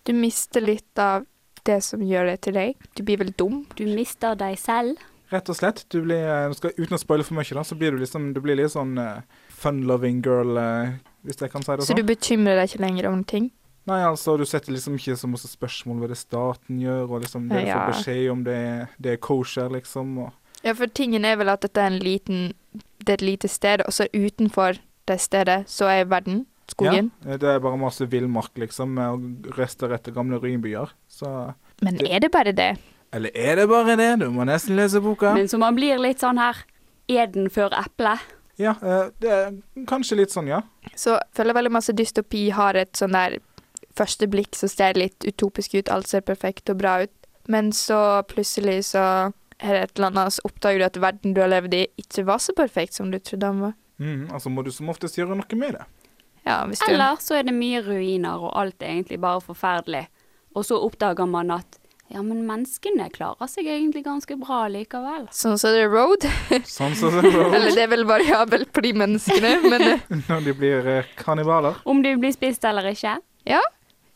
Du 0.08 0.14
mister 0.16 0.64
litt 0.64 1.02
av 1.02 1.28
det 1.68 1.82
som 1.84 2.02
gjør 2.04 2.32
det 2.32 2.40
til 2.48 2.58
deg. 2.58 2.90
Du 2.96 3.04
blir 3.06 3.20
vel 3.22 3.34
dum. 3.38 3.66
Du 3.78 3.86
mister 3.90 4.38
deg 4.40 4.58
selv. 4.62 5.02
Rett 5.30 5.50
og 5.52 5.58
slett. 5.60 5.84
Du 5.92 6.02
blir, 6.06 6.24
eh, 6.24 6.52
skal, 6.56 6.72
uten 6.78 6.96
å 6.96 7.02
spoile 7.02 7.24
for 7.28 7.36
mye, 7.36 7.54
da, 7.54 7.63
så 7.68 7.76
blir 7.76 7.92
du 7.92 7.98
liksom 8.00 8.34
Du 8.34 8.40
blir 8.42 8.56
litt 8.56 8.72
sånn 8.72 8.98
uh, 8.98 9.22
fun-loving 9.50 10.22
girl, 10.24 10.58
uh, 10.58 10.96
hvis 11.28 11.42
jeg 11.42 11.52
kan 11.52 11.63
si 11.66 11.72
det 11.72 11.84
sånn. 11.84 11.90
Så 11.90 11.98
du 11.98 12.04
sånn. 12.04 12.12
bekymrer 12.13 12.56
deg 12.62 12.70
ikke 12.72 12.84
lenger 12.86 13.10
om 13.12 13.24
ting. 13.28 13.52
Nei, 13.88 14.02
altså, 14.04 14.38
du 14.38 14.44
setter 14.48 14.74
liksom 14.76 14.98
ikke 15.00 15.16
så 15.16 15.30
masse 15.32 15.48
spørsmål 15.48 16.02
ved 16.04 16.10
det 16.12 16.18
staten 16.20 16.80
gjør, 16.84 17.06
og 17.10 17.22
liksom 17.24 17.48
det 17.48 17.62
du 17.63 17.68
Ja. 17.68 17.78
får 17.80 17.94
beskjed 17.94 18.32
om 18.32 18.44
det, 18.44 18.90
det 19.00 19.13
er 19.13 19.18
kosher, 19.18 19.70
liksom. 19.70 20.18
og 20.18 20.32
Ja, 20.63 20.74
for 20.74 20.88
tingen 20.88 21.24
er 21.24 21.38
vel 21.38 21.50
at 21.50 21.62
dette 21.62 21.78
er 21.78 21.88
en 21.88 22.00
liten 22.00 22.54
Det 23.00 23.10
er 23.10 23.13
et 23.13 23.22
lite 23.22 23.48
sted, 23.48 23.82
og 23.86 23.94
så 23.94 24.08
utenfor 24.12 24.80
det 25.08 25.20
stedet 25.22 25.68
så 25.68 25.86
er 25.88 26.04
verden, 26.06 26.46
skogen. 26.68 27.12
Ja, 27.26 27.38
det 27.38 27.48
er 27.48 27.60
bare 27.60 27.78
masse 27.78 28.04
villmark, 28.10 28.52
liksom, 28.58 28.90
med 28.94 29.48
rester 29.58 29.94
etter 29.96 30.12
gamle 30.12 30.40
ruinbyer. 30.42 30.90
Så 31.08 31.54
Men 31.82 32.06
er 32.06 32.20
det 32.20 32.32
bare 32.32 32.52
det? 32.52 32.78
Eller 33.15 33.32
er 33.38 33.56
det 33.62 33.67
bare 33.72 33.96
det? 34.00 34.10
Du 34.20 34.30
må 34.34 34.46
nesten 34.48 34.76
lese 34.76 35.02
boka. 35.04 35.34
Men 35.38 35.48
så 35.48 35.60
man 35.62 35.78
blir 35.78 36.00
litt 36.02 36.24
sånn 36.24 36.39
her 36.41 36.63
Eden 37.08 37.48
før 37.54 37.72
eplet. 37.78 38.24
Ja, 38.60 38.74
eh, 38.82 39.10
det 39.22 39.32
er 39.32 39.54
kanskje 39.88 40.17
litt 40.20 40.34
sånn, 40.34 40.50
ja. 40.50 40.63
Så 40.98 41.13
jeg 41.15 41.38
føler 41.38 41.56
veldig 41.56 41.72
masse 41.78 41.93
dystopi 41.96 42.50
har 42.58 42.76
et 42.76 42.98
sånn 42.98 43.15
der 43.15 43.38
første 43.98 44.28
blikk 44.30 44.58
så 44.58 44.70
ser 44.70 44.96
det 44.96 45.04
litt 45.04 45.28
utopisk 45.28 45.78
ut, 45.78 45.91
alt 45.93 46.10
ser 46.10 46.26
perfekt 46.26 46.70
og 46.74 46.80
bra 46.82 47.00
ut. 47.06 47.13
Men 47.48 47.72
så 47.76 48.22
plutselig 48.28 48.91
så 48.91 49.04
er 49.58 49.74
det 49.74 49.84
et 49.86 49.93
eller 49.98 50.12
annet, 50.12 50.36
så 50.36 50.50
oppdager 50.50 50.82
du 50.82 50.88
at 50.89 51.00
verden 51.02 51.34
du 51.34 51.41
har 51.41 51.52
levd 51.54 51.78
i, 51.78 51.86
ikke 52.02 52.26
var 52.28 52.41
så 52.43 52.54
perfekt 52.58 52.98
som 52.98 53.12
du 53.13 53.20
trodde 53.20 53.46
den 53.46 53.63
var. 53.63 53.78
Mm, 53.98 54.28
altså 54.34 54.52
må 54.54 54.62
du 54.62 54.70
som 54.74 54.89
oftest 54.93 55.17
gjøre 55.17 55.38
noe 55.38 55.58
med 55.58 55.80
det. 55.80 55.86
Ja, 56.46 56.62
hvis 56.67 56.80
du 56.80 56.91
Eller 56.91 57.17
så 57.24 57.39
er 57.39 57.48
det 57.48 57.56
mye 57.56 57.82
ruiner, 57.84 58.38
og 58.38 58.54
alt 58.60 58.82
er 58.82 58.93
egentlig 58.93 59.20
bare 59.22 59.41
forferdelig. 59.43 60.06
Og 60.56 60.65
så 60.65 60.78
oppdager 60.80 61.28
man 61.30 61.52
at 61.52 61.80
ja, 62.13 62.22
men 62.24 62.46
menneskene 62.48 63.10
klarer 63.13 63.50
seg 63.52 63.67
egentlig 63.67 64.04
ganske 64.06 64.38
bra 64.39 64.63
likevel. 64.72 65.26
Sånn 65.36 65.58
som 65.60 65.74
The 65.76 65.88
Road. 65.91 66.28
Sånn 66.67 66.96
som 66.96 67.17
det 67.20 67.32
er 67.34 67.56
Eller 67.58 67.74
det 67.76 67.84
er 67.84 67.91
vel 67.91 68.06
variabelt 68.08 68.72
på 68.74 68.84
de 68.86 68.93
menneskene, 69.04 69.56
men 69.65 69.88
eh, 69.93 70.06
når 70.30 70.46
de 70.48 70.54
blir 70.58 70.88
eh, 70.88 71.10
kannibaler. 71.20 71.82
Om 71.86 72.04
de 72.06 72.15
blir 72.22 72.32
spist 72.36 72.63
eller 72.67 72.88
ikke. 72.93 73.17
ja. 73.50 73.63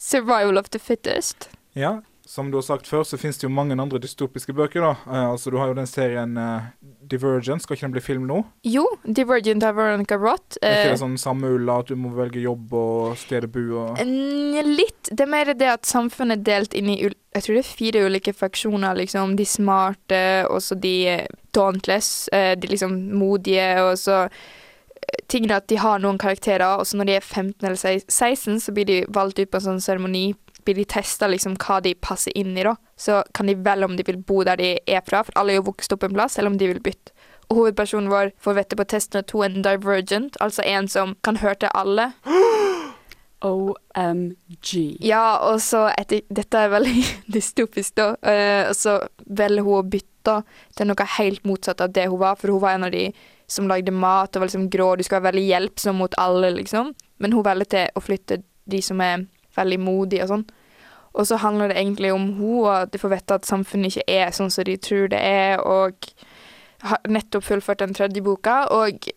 Survival 0.02 0.58
of 0.58 0.72
the 0.74 0.80
fittest. 0.82 1.50
Ja, 1.78 2.00
som 2.32 2.52
du 2.52 2.58
har 2.58 2.64
sagt 2.64 2.88
før, 2.88 3.04
så 3.04 3.20
finnes 3.20 3.40
det 3.42 3.44
jo 3.44 3.52
mange 3.52 3.76
andre 3.76 4.00
dystopiske 4.00 4.56
bøker, 4.56 4.86
da. 4.86 4.92
Eh, 5.04 5.30
altså, 5.34 5.52
du 5.52 5.58
har 5.60 5.72
jo 5.72 5.76
den 5.76 5.90
serien 5.90 6.38
eh, 6.40 6.70
Divergent, 7.12 7.66
skal 7.66 7.76
ikke 7.76 7.90
den 7.90 7.96
bli 7.98 8.04
film 8.06 8.28
nå? 8.30 8.38
Jo, 8.64 8.86
Divergent 9.04 9.66
av 9.68 9.76
Veronica 9.76 10.16
Roth. 10.16 10.56
Er 10.62 10.78
ikke 10.78 10.92
eh, 10.92 10.94
det 10.96 11.02
sånn 11.04 11.18
samme 11.20 11.52
ulla, 11.52 11.82
at 11.84 11.92
du 11.92 12.00
må 12.00 12.14
velge 12.16 12.40
jobb 12.40 12.72
og 12.78 13.18
sted 13.20 13.50
å 13.50 13.52
bo 13.52 13.66
og 13.84 14.00
litt. 14.02 15.12
Det 15.12 15.26
er 15.26 15.34
mer 15.34 15.52
det 15.58 15.74
at 15.74 15.90
samfunnet 15.90 16.40
er 16.40 16.48
delt 16.54 16.78
inn 16.78 16.94
i 16.94 17.02
jeg 17.32 17.46
tror 17.46 17.56
det 17.56 17.62
er 17.62 17.76
fire 17.78 18.06
ulike 18.08 18.34
faksjoner. 18.36 18.96
liksom. 18.96 19.36
De 19.36 19.46
smarte, 19.46 20.24
og 20.50 20.62
så 20.64 20.76
de 20.76 20.96
eh, 21.08 21.28
dauntless, 21.56 22.28
eh, 22.28 22.58
de 22.60 22.68
liksom 22.68 22.98
modige, 23.16 23.70
og 23.84 23.98
så 24.00 24.26
eh, 24.26 25.40
er 25.40 25.56
at 25.56 25.68
de 25.68 25.80
har 25.80 26.00
noen 26.00 26.20
karakterer, 26.20 26.80
og 26.80 26.88
så 26.88 26.98
når 26.98 27.08
de 27.08 27.16
er 27.16 27.22
15 27.22 27.66
eller 27.66 28.02
16, 28.08 28.60
så 28.60 28.72
blir 28.72 28.86
de 28.86 29.06
valgt 29.08 29.40
ut 29.40 29.52
på 29.52 29.62
en 29.62 29.68
sånn 29.70 29.84
seremoni. 29.84 30.34
Blir 30.66 30.78
de 30.78 30.86
testa 30.86 31.28
liksom 31.30 31.58
hva 31.62 31.80
de 31.84 31.96
passer 31.96 32.36
inn 32.38 32.54
i, 32.58 32.66
da. 32.68 32.76
Så 33.00 33.24
kan 33.34 33.50
de 33.50 33.58
velge 33.58 33.90
om 33.90 33.98
de 33.98 34.06
vil 34.08 34.22
bo 34.22 34.44
der 34.48 34.62
de 34.62 34.76
er 34.86 35.04
fra, 35.08 35.24
for 35.26 35.36
alle 35.40 35.56
er 35.56 35.62
jo 35.62 35.70
vokst 35.72 35.94
opp 35.96 36.06
en 36.08 36.16
plass, 36.16 36.38
eller 36.38 36.54
om 36.54 36.60
de 36.62 36.70
vil 36.72 36.84
bytte. 36.84 37.14
Og 37.52 37.58
hovedpersonen 37.58 38.12
vår 38.12 38.32
får 38.40 38.56
vite 38.56 38.78
på 38.80 38.88
testen 38.88 39.20
at 39.20 39.34
hun 39.36 39.44
er 39.44 39.56
en 39.56 39.66
divergent, 39.66 40.38
altså 40.40 40.64
en 40.64 40.88
som 40.88 41.18
kan 41.24 41.42
høre 41.42 41.60
til 41.66 41.74
alle. 41.76 42.12
OMG. 43.42 44.70
Ja, 45.02 45.42
og 45.50 45.62
så 45.66 45.88
etter 45.98 46.22
Dette 46.30 46.60
er 46.62 46.72
veldig 46.76 47.04
dystopisk, 47.36 47.96
da. 47.98 48.14
Uh, 48.22 48.70
og 48.70 48.78
så 48.78 49.00
velger 49.26 49.66
hun 49.66 49.80
å 49.82 49.84
bytte 49.84 50.38
til 50.78 50.88
noe 50.88 51.08
helt 51.18 51.46
motsatt 51.50 51.82
av 51.82 51.94
det 51.96 52.06
hun 52.08 52.22
var, 52.22 52.38
for 52.40 52.54
hun 52.54 52.62
var 52.64 52.78
en 52.78 52.88
av 52.88 52.94
de 52.94 53.08
som 53.52 53.68
lagde 53.68 53.92
mat 53.92 54.36
og 54.36 54.44
var 54.44 54.48
liksom 54.48 54.70
grå, 54.72 54.94
du 54.96 55.04
skal 55.04 55.20
være 55.20 55.32
veldig 55.34 55.48
hjelpsom 55.50 55.98
mot 56.00 56.16
alle, 56.22 56.54
liksom. 56.56 56.94
Men 57.20 57.36
hun 57.36 57.44
velger 57.44 57.72
til 57.74 57.98
å 57.98 58.04
flytte 58.04 58.40
de 58.72 58.80
som 58.86 59.02
er 59.04 59.26
veldig 59.58 59.80
modig 59.84 60.22
og 60.24 60.34
sånn. 60.34 60.46
Og 61.12 61.28
så 61.28 61.40
handler 61.44 61.72
det 61.72 61.80
egentlig 61.82 62.14
om 62.16 62.30
hun, 62.38 62.60
og 62.64 62.74
at 62.76 62.92
de 62.94 63.00
får 63.02 63.16
vite 63.16 63.40
at 63.40 63.48
samfunnet 63.48 63.92
ikke 63.92 64.20
er 64.22 64.36
sånn 64.36 64.52
som 64.54 64.68
de 64.68 64.78
tror 64.80 65.10
det 65.12 65.20
er, 65.20 65.60
og 65.60 66.08
har 66.88 67.02
nettopp 67.10 67.46
fullført 67.46 67.84
den 67.84 67.94
tredje 67.98 68.24
boka, 68.26 68.64
og 68.72 69.12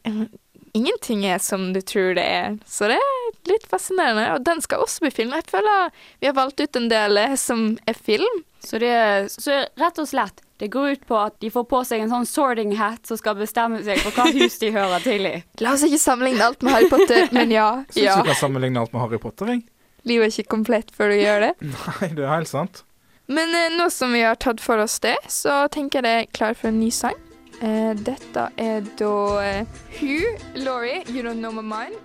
ingenting 0.74 1.24
er 1.26 1.38
som 1.38 1.72
du 1.72 1.80
tror 1.80 2.16
det 2.18 2.24
er. 2.26 2.56
Så 2.66 2.90
det 2.90 2.98
er 2.98 3.52
litt 3.52 3.66
fascinerende, 3.70 4.26
og 4.34 4.44
den 4.46 4.60
skal 4.64 4.82
også 4.84 5.06
bli 5.06 5.12
film. 5.14 5.36
Jeg 5.38 5.46
føler 5.52 5.94
vi 6.18 6.28
har 6.28 6.36
valgt 6.36 6.60
ut 6.60 6.80
en 6.80 6.90
del 6.90 7.20
eh, 7.20 7.36
som 7.40 7.76
er 7.86 7.94
film. 7.94 8.42
Så 8.64 8.80
det 8.82 8.90
er 8.90 9.28
så 9.30 9.62
rett 9.78 10.00
og 10.00 10.08
slett 10.08 10.42
det 10.62 10.70
går 10.72 10.94
ut 10.94 11.06
på 11.06 11.16
at 11.18 11.34
de 11.42 11.50
får 11.50 11.64
på 11.68 11.80
seg 11.84 12.04
en 12.04 12.12
sånn 12.12 12.26
sorting 12.30 12.76
hat 12.78 13.08
som 13.08 13.18
skal 13.18 13.34
bestemme 13.36 13.80
seg 13.84 13.98
for 14.04 14.14
hva 14.14 14.30
hus 14.32 14.54
de 14.62 14.70
hører 14.72 15.02
til 15.02 15.26
i. 15.26 15.34
La 15.60 15.74
oss 15.74 15.82
ikke 15.82 15.98
sammenligne 16.00 16.46
alt 16.46 16.62
med 16.62 16.76
Harry 16.76 16.86
Potter, 16.92 17.26
men 17.34 17.50
ja. 17.52 17.68
Syns 17.90 18.04
ja. 18.06 18.14
du 18.22 18.30
kan 18.30 18.38
sammenligne 18.38 18.80
alt 18.80 18.94
med 18.94 19.02
Harry 19.02 19.18
Potter, 19.20 19.50
jeg. 19.50 19.64
Livet 20.04 20.26
er 20.26 20.32
ikke 20.34 20.54
komplett 20.56 20.90
før 20.94 21.12
du 21.12 21.18
gjør 21.18 21.46
det. 21.48 21.52
Nei, 21.74 22.10
det 22.16 22.24
er 22.24 22.34
helt 22.34 22.50
sant. 22.50 22.82
Men 23.26 23.54
eh, 23.56 23.70
nå 23.72 23.88
som 23.90 24.12
vi 24.12 24.24
har 24.24 24.36
tatt 24.36 24.60
for 24.60 24.82
oss 24.82 24.98
det, 25.04 25.16
så 25.32 25.64
tenker 25.72 26.02
jeg 26.02 26.04
det 26.04 26.16
er 26.16 26.34
klar 26.36 26.58
for 26.58 26.68
en 26.72 26.80
ny 26.82 26.90
sang. 26.92 27.16
Eh, 27.64 27.94
dette 27.96 28.48
er 28.60 28.84
da 28.98 29.14
eh, 29.40 29.78
Who, 30.00 30.18
Laurie, 30.60 31.04
You 31.08 31.24
Don't 31.24 31.40
Know 31.40 31.54
My 31.54 31.64
Mind. 31.64 31.96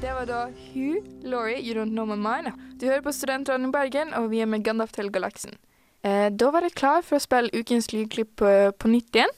Det 0.00 0.12
var 0.12 0.26
da 0.26 0.42
Who, 0.46 1.00
Laurie, 1.22 1.60
You 1.62 1.74
Don't 1.78 1.94
Know 1.94 2.06
My 2.06 2.18
Mind. 2.18 2.52
Du 2.80 2.86
hører 2.86 3.00
på 3.00 3.12
Studentradioen 3.12 3.68
i 3.68 3.72
Bergen, 3.72 4.14
og 4.14 4.30
vi 4.30 4.40
er 4.40 4.46
med 4.46 4.64
Gandalf 4.64 4.92
til 4.92 5.12
galaksen. 5.12 5.54
Eh, 6.04 6.28
da 6.30 6.50
var 6.50 6.66
jeg 6.66 6.76
klar 6.76 7.02
for 7.02 7.18
å 7.18 7.22
spille 7.22 7.50
ukens 7.54 7.92
lydklipp 7.92 8.36
på, 8.42 8.50
på 8.78 8.90
nytt 8.90 9.16
igjen. 9.16 9.32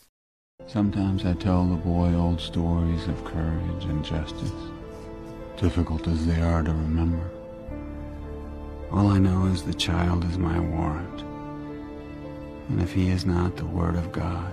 Sometimes 0.67 1.25
I 1.25 1.35
tell 1.35 1.65
the 1.69 1.79
boy 1.85 2.15
old 2.17 2.41
stories 2.41 3.07
of 3.09 3.25
courage 3.25 3.85
and 3.89 4.05
justice, 4.05 4.53
difficult 5.61 6.07
as 6.07 6.27
they 6.27 6.41
are 6.41 6.63
to 6.63 6.71
remember. 6.73 7.25
All 8.93 9.09
I 9.09 9.19
know 9.19 9.47
is 9.53 9.63
the 9.63 9.75
child 9.75 10.25
is 10.31 10.39
my 10.39 10.59
warrant. 10.59 11.25
And 12.69 12.83
if 12.83 12.93
he 12.93 13.11
is 13.11 13.25
not 13.27 13.57
the 13.57 13.65
Word 13.65 13.97
of 13.97 14.13
God, 14.13 14.53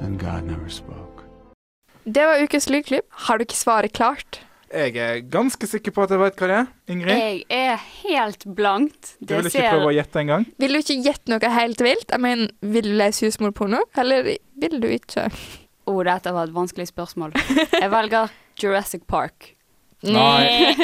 then 0.00 0.16
God 0.18 0.44
never 0.44 0.68
spoke. 0.68 1.22
Det 2.04 2.22
var 2.26 2.42
ukens 2.42 2.68
lydklipp. 2.70 3.06
Har 3.10 3.38
du 3.38 3.42
ikke 3.42 3.56
svaret 3.58 3.92
klart? 3.92 4.40
Jeg 4.74 4.96
er 4.98 5.20
ganske 5.30 5.66
sikker 5.66 5.90
på 5.94 6.02
at 6.04 6.10
jeg 6.10 6.20
vet 6.20 6.36
hva 6.38 6.46
det 6.50 6.56
er. 6.60 6.66
Ingrid, 6.90 7.16
Jeg 7.18 7.42
er 7.50 7.76
helt 8.02 8.44
blankt. 8.56 9.14
du 9.20 9.34
vil 9.36 9.46
ikke 9.46 9.70
prøve 9.70 9.90
å 9.90 9.94
gjette 9.94 10.20
engang? 10.22 10.46
Vil 10.58 10.74
du 10.74 10.78
ikke 10.82 10.96
gjette 11.02 11.30
noe 11.32 11.50
helt 11.54 11.80
vilt? 11.86 12.10
Jeg 12.10 12.20
mener, 12.20 12.50
vil 12.62 12.82
du 12.90 12.94
lese 12.98 13.26
husmorporno, 13.26 13.80
eller 13.96 14.22
vil 14.58 14.80
du 14.82 14.88
ikke? 14.90 15.28
Å, 15.86 15.96
dette 16.04 16.32
var 16.34 16.48
et 16.48 16.54
vanskelig 16.54 16.88
spørsmål. 16.90 17.34
Jeg 17.72 17.90
velger 17.90 18.30
Jurassic 18.62 19.06
Park. 19.06 19.55
Nei. 20.02 20.74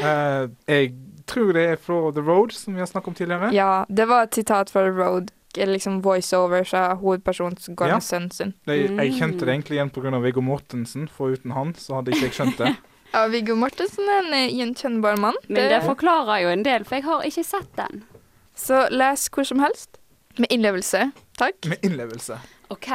uh, 0.00 0.48
jeg 0.66 0.92
tror 1.26 1.52
det 1.56 1.64
er 1.74 1.76
fra 1.80 2.10
The 2.12 2.20
Road, 2.24 2.52
som 2.52 2.74
vi 2.74 2.80
har 2.82 2.86
snakket 2.90 3.08
om 3.08 3.14
tidligere. 3.14 3.52
Ja, 3.54 3.84
det 3.88 4.08
var 4.10 4.26
et 4.26 4.34
sitat 4.34 4.70
fra 4.70 4.82
The 4.84 4.92
Road. 4.96 5.30
eller 5.56 5.72
Liksom 5.72 6.00
voiceover 6.02 6.64
fra 6.64 6.94
hovedpersonens 6.94 7.64
som 7.64 7.76
Ja. 7.78 8.00
sønn 8.00 8.30
sin. 8.30 8.54
Jeg 8.66 9.12
kjente 9.14 9.46
det 9.46 9.54
egentlig 9.54 9.76
igjen 9.78 9.90
pga. 9.90 10.18
Viggo 10.20 10.40
Mortensen, 10.40 11.08
for 11.08 11.30
uten 11.30 11.52
han 11.52 11.74
så 11.74 11.94
hadde 12.00 12.10
ikke 12.10 12.26
jeg 12.26 12.32
skjønt 12.40 12.58
det. 12.58 12.76
Ja, 13.14 13.28
Viggo 13.30 13.54
Mortensen 13.54 14.08
er 14.10 14.24
en 14.26 14.32
eh, 14.34 14.50
gjenkjennbar 14.50 15.16
mann. 15.22 15.36
Men 15.46 15.68
det 15.70 15.84
forklarer 15.86 16.40
jo 16.42 16.48
en 16.50 16.64
del, 16.64 16.82
for 16.84 16.96
jeg 16.96 17.04
har 17.04 17.22
ikke 17.22 17.44
sett 17.46 17.68
den. 17.78 18.02
Så 18.58 18.88
les 18.90 19.28
hvor 19.30 19.46
som 19.46 19.60
helst. 19.62 20.00
Med 20.36 20.50
innlevelse. 20.50 21.12
Takk. 21.38 21.60
Med 21.70 21.78
innlevelse. 21.86 22.40
OK. 22.74 22.88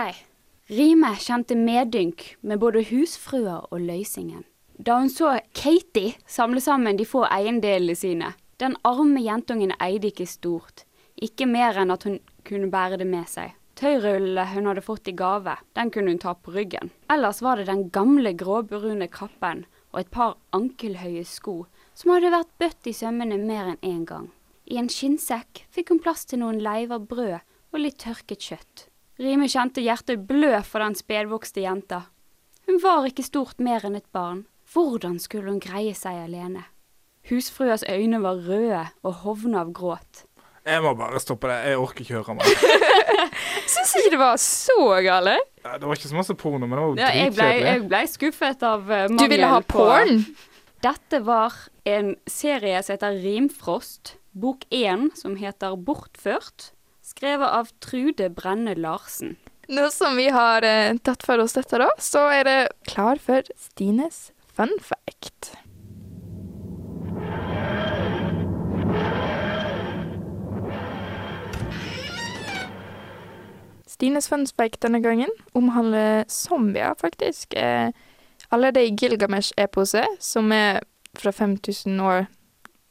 Rime 0.69 1.13
kjente 1.15 1.55
medynk 1.55 2.35
med 2.43 2.59
både 2.59 2.83
husfrua 2.91 3.61
og 3.71 3.79
løysingen. 3.79 4.43
Da 4.79 4.95
hun 4.99 5.09
så 5.11 5.39
Katie 5.51 6.13
samle 6.27 6.61
sammen 6.63 6.97
de 6.97 7.03
få 7.05 7.25
eiendelene 7.27 7.95
sine. 7.99 8.33
Den 8.59 8.77
arme 8.87 9.19
jentungen 9.19 9.73
eide 9.75 10.07
ikke 10.07 10.27
stort. 10.27 10.85
Ikke 11.19 11.47
mer 11.47 11.75
enn 11.81 11.91
at 11.91 12.05
hun 12.07 12.19
kunne 12.47 12.71
bære 12.71 13.01
det 13.01 13.07
med 13.07 13.27
seg. 13.27 13.51
Tøyrullet 13.79 14.53
hun 14.53 14.67
hadde 14.67 14.83
fått 14.83 15.07
i 15.11 15.15
gave, 15.15 15.53
den 15.75 15.91
kunne 15.91 16.11
hun 16.11 16.19
ta 16.19 16.33
på 16.35 16.51
ryggen. 16.55 16.91
Ellers 17.11 17.41
var 17.43 17.59
det 17.59 17.67
den 17.67 17.85
gamle 17.95 18.33
gråbrune 18.39 19.07
kappen 19.11 19.65
og 19.91 20.01
et 20.01 20.11
par 20.11 20.35
ankelhøye 20.55 21.23
sko 21.27 21.61
som 21.95 22.11
hadde 22.13 22.31
vært 22.31 22.51
bøtt 22.59 22.87
i 22.91 22.95
sømmene 22.95 23.39
mer 23.39 23.73
enn 23.73 23.83
én 23.83 24.05
gang. 24.07 24.29
I 24.67 24.79
en 24.79 24.91
skinnsekk 24.91 25.65
fikk 25.75 25.91
hun 25.91 26.03
plass 26.03 26.23
til 26.27 26.39
noen 26.43 26.59
leiver 26.63 26.99
brød 26.99 27.39
og 27.39 27.79
litt 27.79 27.99
tørket 28.03 28.47
kjøtt. 28.47 28.85
Rime 29.19 29.47
kjente 29.51 29.83
hjertet 29.83 30.23
blø 30.27 30.53
for 30.63 30.83
den 30.83 30.95
spedvokste 30.95 31.63
jenta. 31.65 32.05
Hun 32.67 32.79
var 32.83 33.07
ikke 33.07 33.27
stort 33.27 33.59
mer 33.63 33.83
enn 33.87 33.97
et 33.99 34.07
barn. 34.15 34.45
Hvordan 34.69 35.17
skulle 35.21 35.49
hun 35.49 35.61
greie 35.63 35.95
seg 35.97 36.19
alene? 36.27 36.65
Husfruas 37.29 37.83
øyne 37.89 38.19
var 38.21 38.37
røde 38.45 38.83
og 39.05 39.13
hovna 39.23 39.63
av 39.63 39.71
gråt. 39.73 40.25
Jeg 40.69 40.83
må 40.83 40.91
bare 40.97 41.19
stoppe 41.21 41.49
det. 41.49 41.57
Jeg 41.71 41.79
orker 41.81 42.03
ikke 42.03 42.19
høre 42.19 42.35
mer. 42.37 42.51
Syns 43.73 43.95
ikke 43.97 44.13
det 44.13 44.21
var 44.21 44.37
så 44.41 44.77
gale. 45.05 45.35
Ja, 45.63 45.77
Det 45.77 45.89
var 45.89 45.97
ikke 45.97 46.11
så 46.11 46.19
masse 46.19 46.35
porno, 46.37 46.67
men 46.67 46.75
det 46.77 46.85
var 46.85 47.01
Ja, 47.01 47.09
jeg, 47.15 47.33
ble, 47.33 47.47
jeg 47.47 47.63
dritkjedelig. 47.63 47.89
ble 47.89 48.01
skuffet 48.13 48.65
av 48.69 48.91
uh, 48.91 49.03
Du 49.09 49.25
ville 49.31 49.49
ha 49.49 49.59
porn? 49.65 50.23
Dette 50.85 51.21
var 51.25 51.57
en 51.89 52.13
serie 52.29 52.81
som 52.85 52.95
heter 52.95 53.17
Rimfrost. 53.23 54.15
Bok 54.39 54.65
én, 54.69 55.09
som 55.17 55.35
heter 55.39 55.75
Bortført. 55.75 56.71
Skrevet 57.03 57.49
av 57.49 57.71
Trude 57.81 58.29
Brenne 58.29 58.75
Larsen. 58.77 59.35
Nå 59.69 59.89
som 59.93 60.15
vi 60.17 60.29
har 60.33 60.65
eh, 60.65 60.95
tatt 61.05 61.25
for 61.25 61.41
oss 61.41 61.53
dette, 61.57 61.77
da, 61.81 61.89
så 62.01 62.23
er 62.33 62.45
det 62.47 62.59
klar 62.89 63.19
for 63.21 63.45
Stines 63.57 64.29
fun 64.59 64.69
fact. 64.81 65.53
Stines 73.87 74.27
fun 74.27 74.45
fact 74.47 74.81
denne 74.83 74.99
gangen 75.03 75.31
omhandler 75.55 76.25
zombier, 76.27 76.93
faktisk. 76.99 77.55
Alle 77.55 77.93
allerede 78.49 78.83
i 78.83 78.95
Gilgamesh-eposet, 78.99 80.19
som 80.19 80.51
er 80.51 80.81
fra 81.15 81.31
5000 81.31 82.01
år 82.01 82.27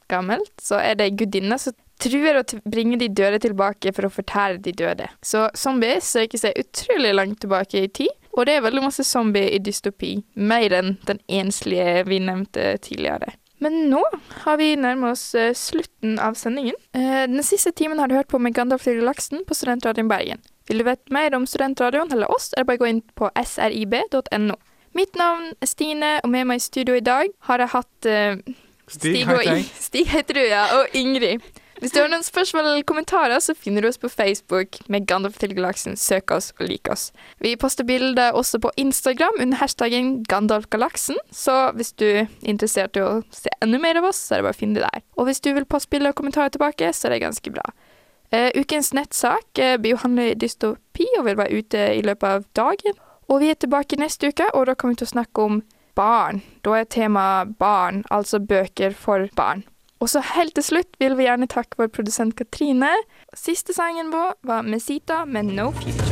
gammelt, 0.08 0.52
så 0.62 0.80
er 0.80 0.96
det 0.96 1.10
ei 1.10 1.16
gudinne 1.20 1.58
som 1.60 1.76
truer 2.00 2.38
å 2.38 2.46
bringe 2.70 2.96
de 2.96 3.10
døde 3.10 3.42
tilbake 3.42 3.92
for 3.92 4.06
å 4.06 4.12
fortære 4.12 4.62
de 4.64 4.72
døde. 4.72 5.08
Så 5.20 5.48
zombier 5.58 6.00
søker 6.00 6.40
seg 6.40 6.60
utrolig 6.62 7.12
langt 7.12 7.42
tilbake 7.42 7.82
i 7.82 7.92
tid, 7.92 8.14
og 8.38 8.46
det 8.46 8.56
er 8.56 8.64
veldig 8.64 8.84
masse 8.84 9.04
zombier 9.06 9.50
i 9.56 9.60
dystopi. 9.62 10.14
Mer 10.38 10.74
enn 10.78 10.96
den 11.08 11.20
enslige 11.40 12.04
vi 12.08 12.20
nevnte 12.22 12.76
tidligere. 12.84 13.34
Men 13.58 13.88
nå 13.90 14.04
har 14.44 14.58
vi 14.60 14.76
nærmet 14.78 15.16
oss 15.16 15.32
eh, 15.34 15.50
slutten 15.56 16.18
av 16.22 16.36
sendingen. 16.38 16.76
Eh, 16.94 17.24
den 17.26 17.42
siste 17.42 17.72
timen 17.74 17.98
har 17.98 18.06
du 18.06 18.14
hørt 18.14 18.30
på 18.30 18.38
med 18.38 18.54
Gandalf 18.54 18.86
til 18.86 19.00
relaxen 19.00 19.42
på 19.48 19.56
Studentradioen 19.58 20.10
Bergen. 20.10 20.44
Vil 20.70 20.78
du 20.78 20.86
vite 20.86 21.10
mer 21.14 21.34
om 21.34 21.46
studentradioen 21.48 22.12
eller 22.12 22.30
oss, 22.30 22.52
er 22.52 22.62
det 22.62 22.68
bare 22.68 22.78
å 22.78 22.84
gå 22.84 22.90
inn 22.92 23.02
på 23.18 23.30
srib.no. 23.42 24.58
Mitt 24.96 25.18
navn 25.18 25.52
er 25.58 25.70
Stine, 25.70 26.14
og 26.22 26.30
med 26.32 26.46
meg 26.48 26.60
i 26.60 26.64
studio 26.64 26.96
i 26.96 27.04
dag 27.04 27.30
har 27.48 27.62
jeg 27.62 27.72
hatt 27.74 28.08
uh, 28.08 28.56
Stig 28.88 29.22
og 29.24 29.40
heter 29.40 29.48
jeg. 29.48 29.64
Stig 29.88 30.12
heter 30.12 30.38
du, 30.38 30.42
ja, 30.48 30.64
og 30.78 30.96
Ingrid. 30.96 31.44
Hvis 31.78 31.92
du 31.94 32.00
har 32.00 32.08
noen 32.10 32.24
spørsmål 32.26 32.66
eller 32.66 32.86
kommentarer, 32.86 33.38
så 33.38 33.54
finner 33.54 33.84
du 33.84 33.88
oss 33.88 34.00
på 34.02 34.10
Facebook 34.10 34.80
med 34.90 35.04
Gandalf 35.06 35.36
til 35.38 35.52
galaksen. 35.54 35.94
Søk 35.94 36.32
oss 36.34 36.50
og 36.58 36.66
lik 36.66 36.90
oss. 36.90 37.12
Vi 37.38 37.52
poster 37.60 37.86
bilder 37.86 38.34
også 38.34 38.58
på 38.64 38.72
Instagram 38.82 39.38
under 39.38 39.60
hashtaggen 39.60 40.24
GandalfGalaksen, 40.26 41.20
så 41.30 41.70
hvis 41.78 41.92
du 41.94 42.06
er 42.08 42.26
interessert 42.42 42.98
i 42.98 43.04
å 43.06 43.20
se 43.30 43.52
enda 43.62 43.78
mer 43.78 44.00
av 44.00 44.08
oss, 44.10 44.18
så 44.18 44.34
er 44.34 44.42
det 44.42 44.48
bare 44.48 44.58
å 44.58 44.60
finne 44.64 44.80
det 44.80 44.88
der. 44.88 45.06
Og 45.14 45.30
hvis 45.30 45.42
du 45.44 45.52
vil 45.54 45.68
poste 45.70 45.92
bilder 45.94 46.10
og 46.10 46.18
kommentarer 46.18 46.50
tilbake, 46.54 46.90
så 46.90 47.06
er 47.06 47.14
det 47.14 47.22
ganske 47.28 47.54
bra. 47.54 47.70
Uh, 48.34 48.50
ukens 48.58 48.90
nettsak 48.92 49.62
uh, 49.62 49.78
blir 49.78 49.94
jo 49.94 50.02
handle 50.02 50.32
dystopi 50.34 51.06
og 51.16 51.28
vil 51.30 51.38
være 51.38 51.62
ute 51.62 51.86
i 51.94 52.02
løpet 52.04 52.28
av 52.28 52.50
dagen. 52.58 52.98
Og 53.30 53.42
vi 53.44 53.54
er 53.54 53.62
tilbake 53.62 54.02
neste 54.02 54.34
uke, 54.34 54.50
og 54.50 54.66
da 54.66 54.74
kommer 54.74 54.98
vi 54.98 55.04
til 55.04 55.12
å 55.12 55.14
snakke 55.14 55.46
om 55.46 55.62
barn. 55.98 56.42
Da 56.66 56.80
er 56.80 56.90
temaet 56.90 57.54
barn, 57.60 58.02
altså 58.10 58.42
bøker 58.42 58.98
for 58.98 59.30
barn. 59.38 59.62
Og 59.98 60.10
så 60.12 60.22
helt 60.34 60.54
til 60.54 60.64
slutt 60.64 61.00
vil 61.02 61.16
vi 61.18 61.26
gjerne 61.26 61.50
takke 61.50 61.80
vår 61.80 61.90
produsent 61.94 62.36
Katrine. 62.38 62.92
Siste 63.34 63.74
sangen 63.74 64.12
vår 64.14 64.38
var 64.46 64.62
Mesita 64.62 65.24
med 65.24 65.50
No 65.58 65.72
Future. 65.72 66.07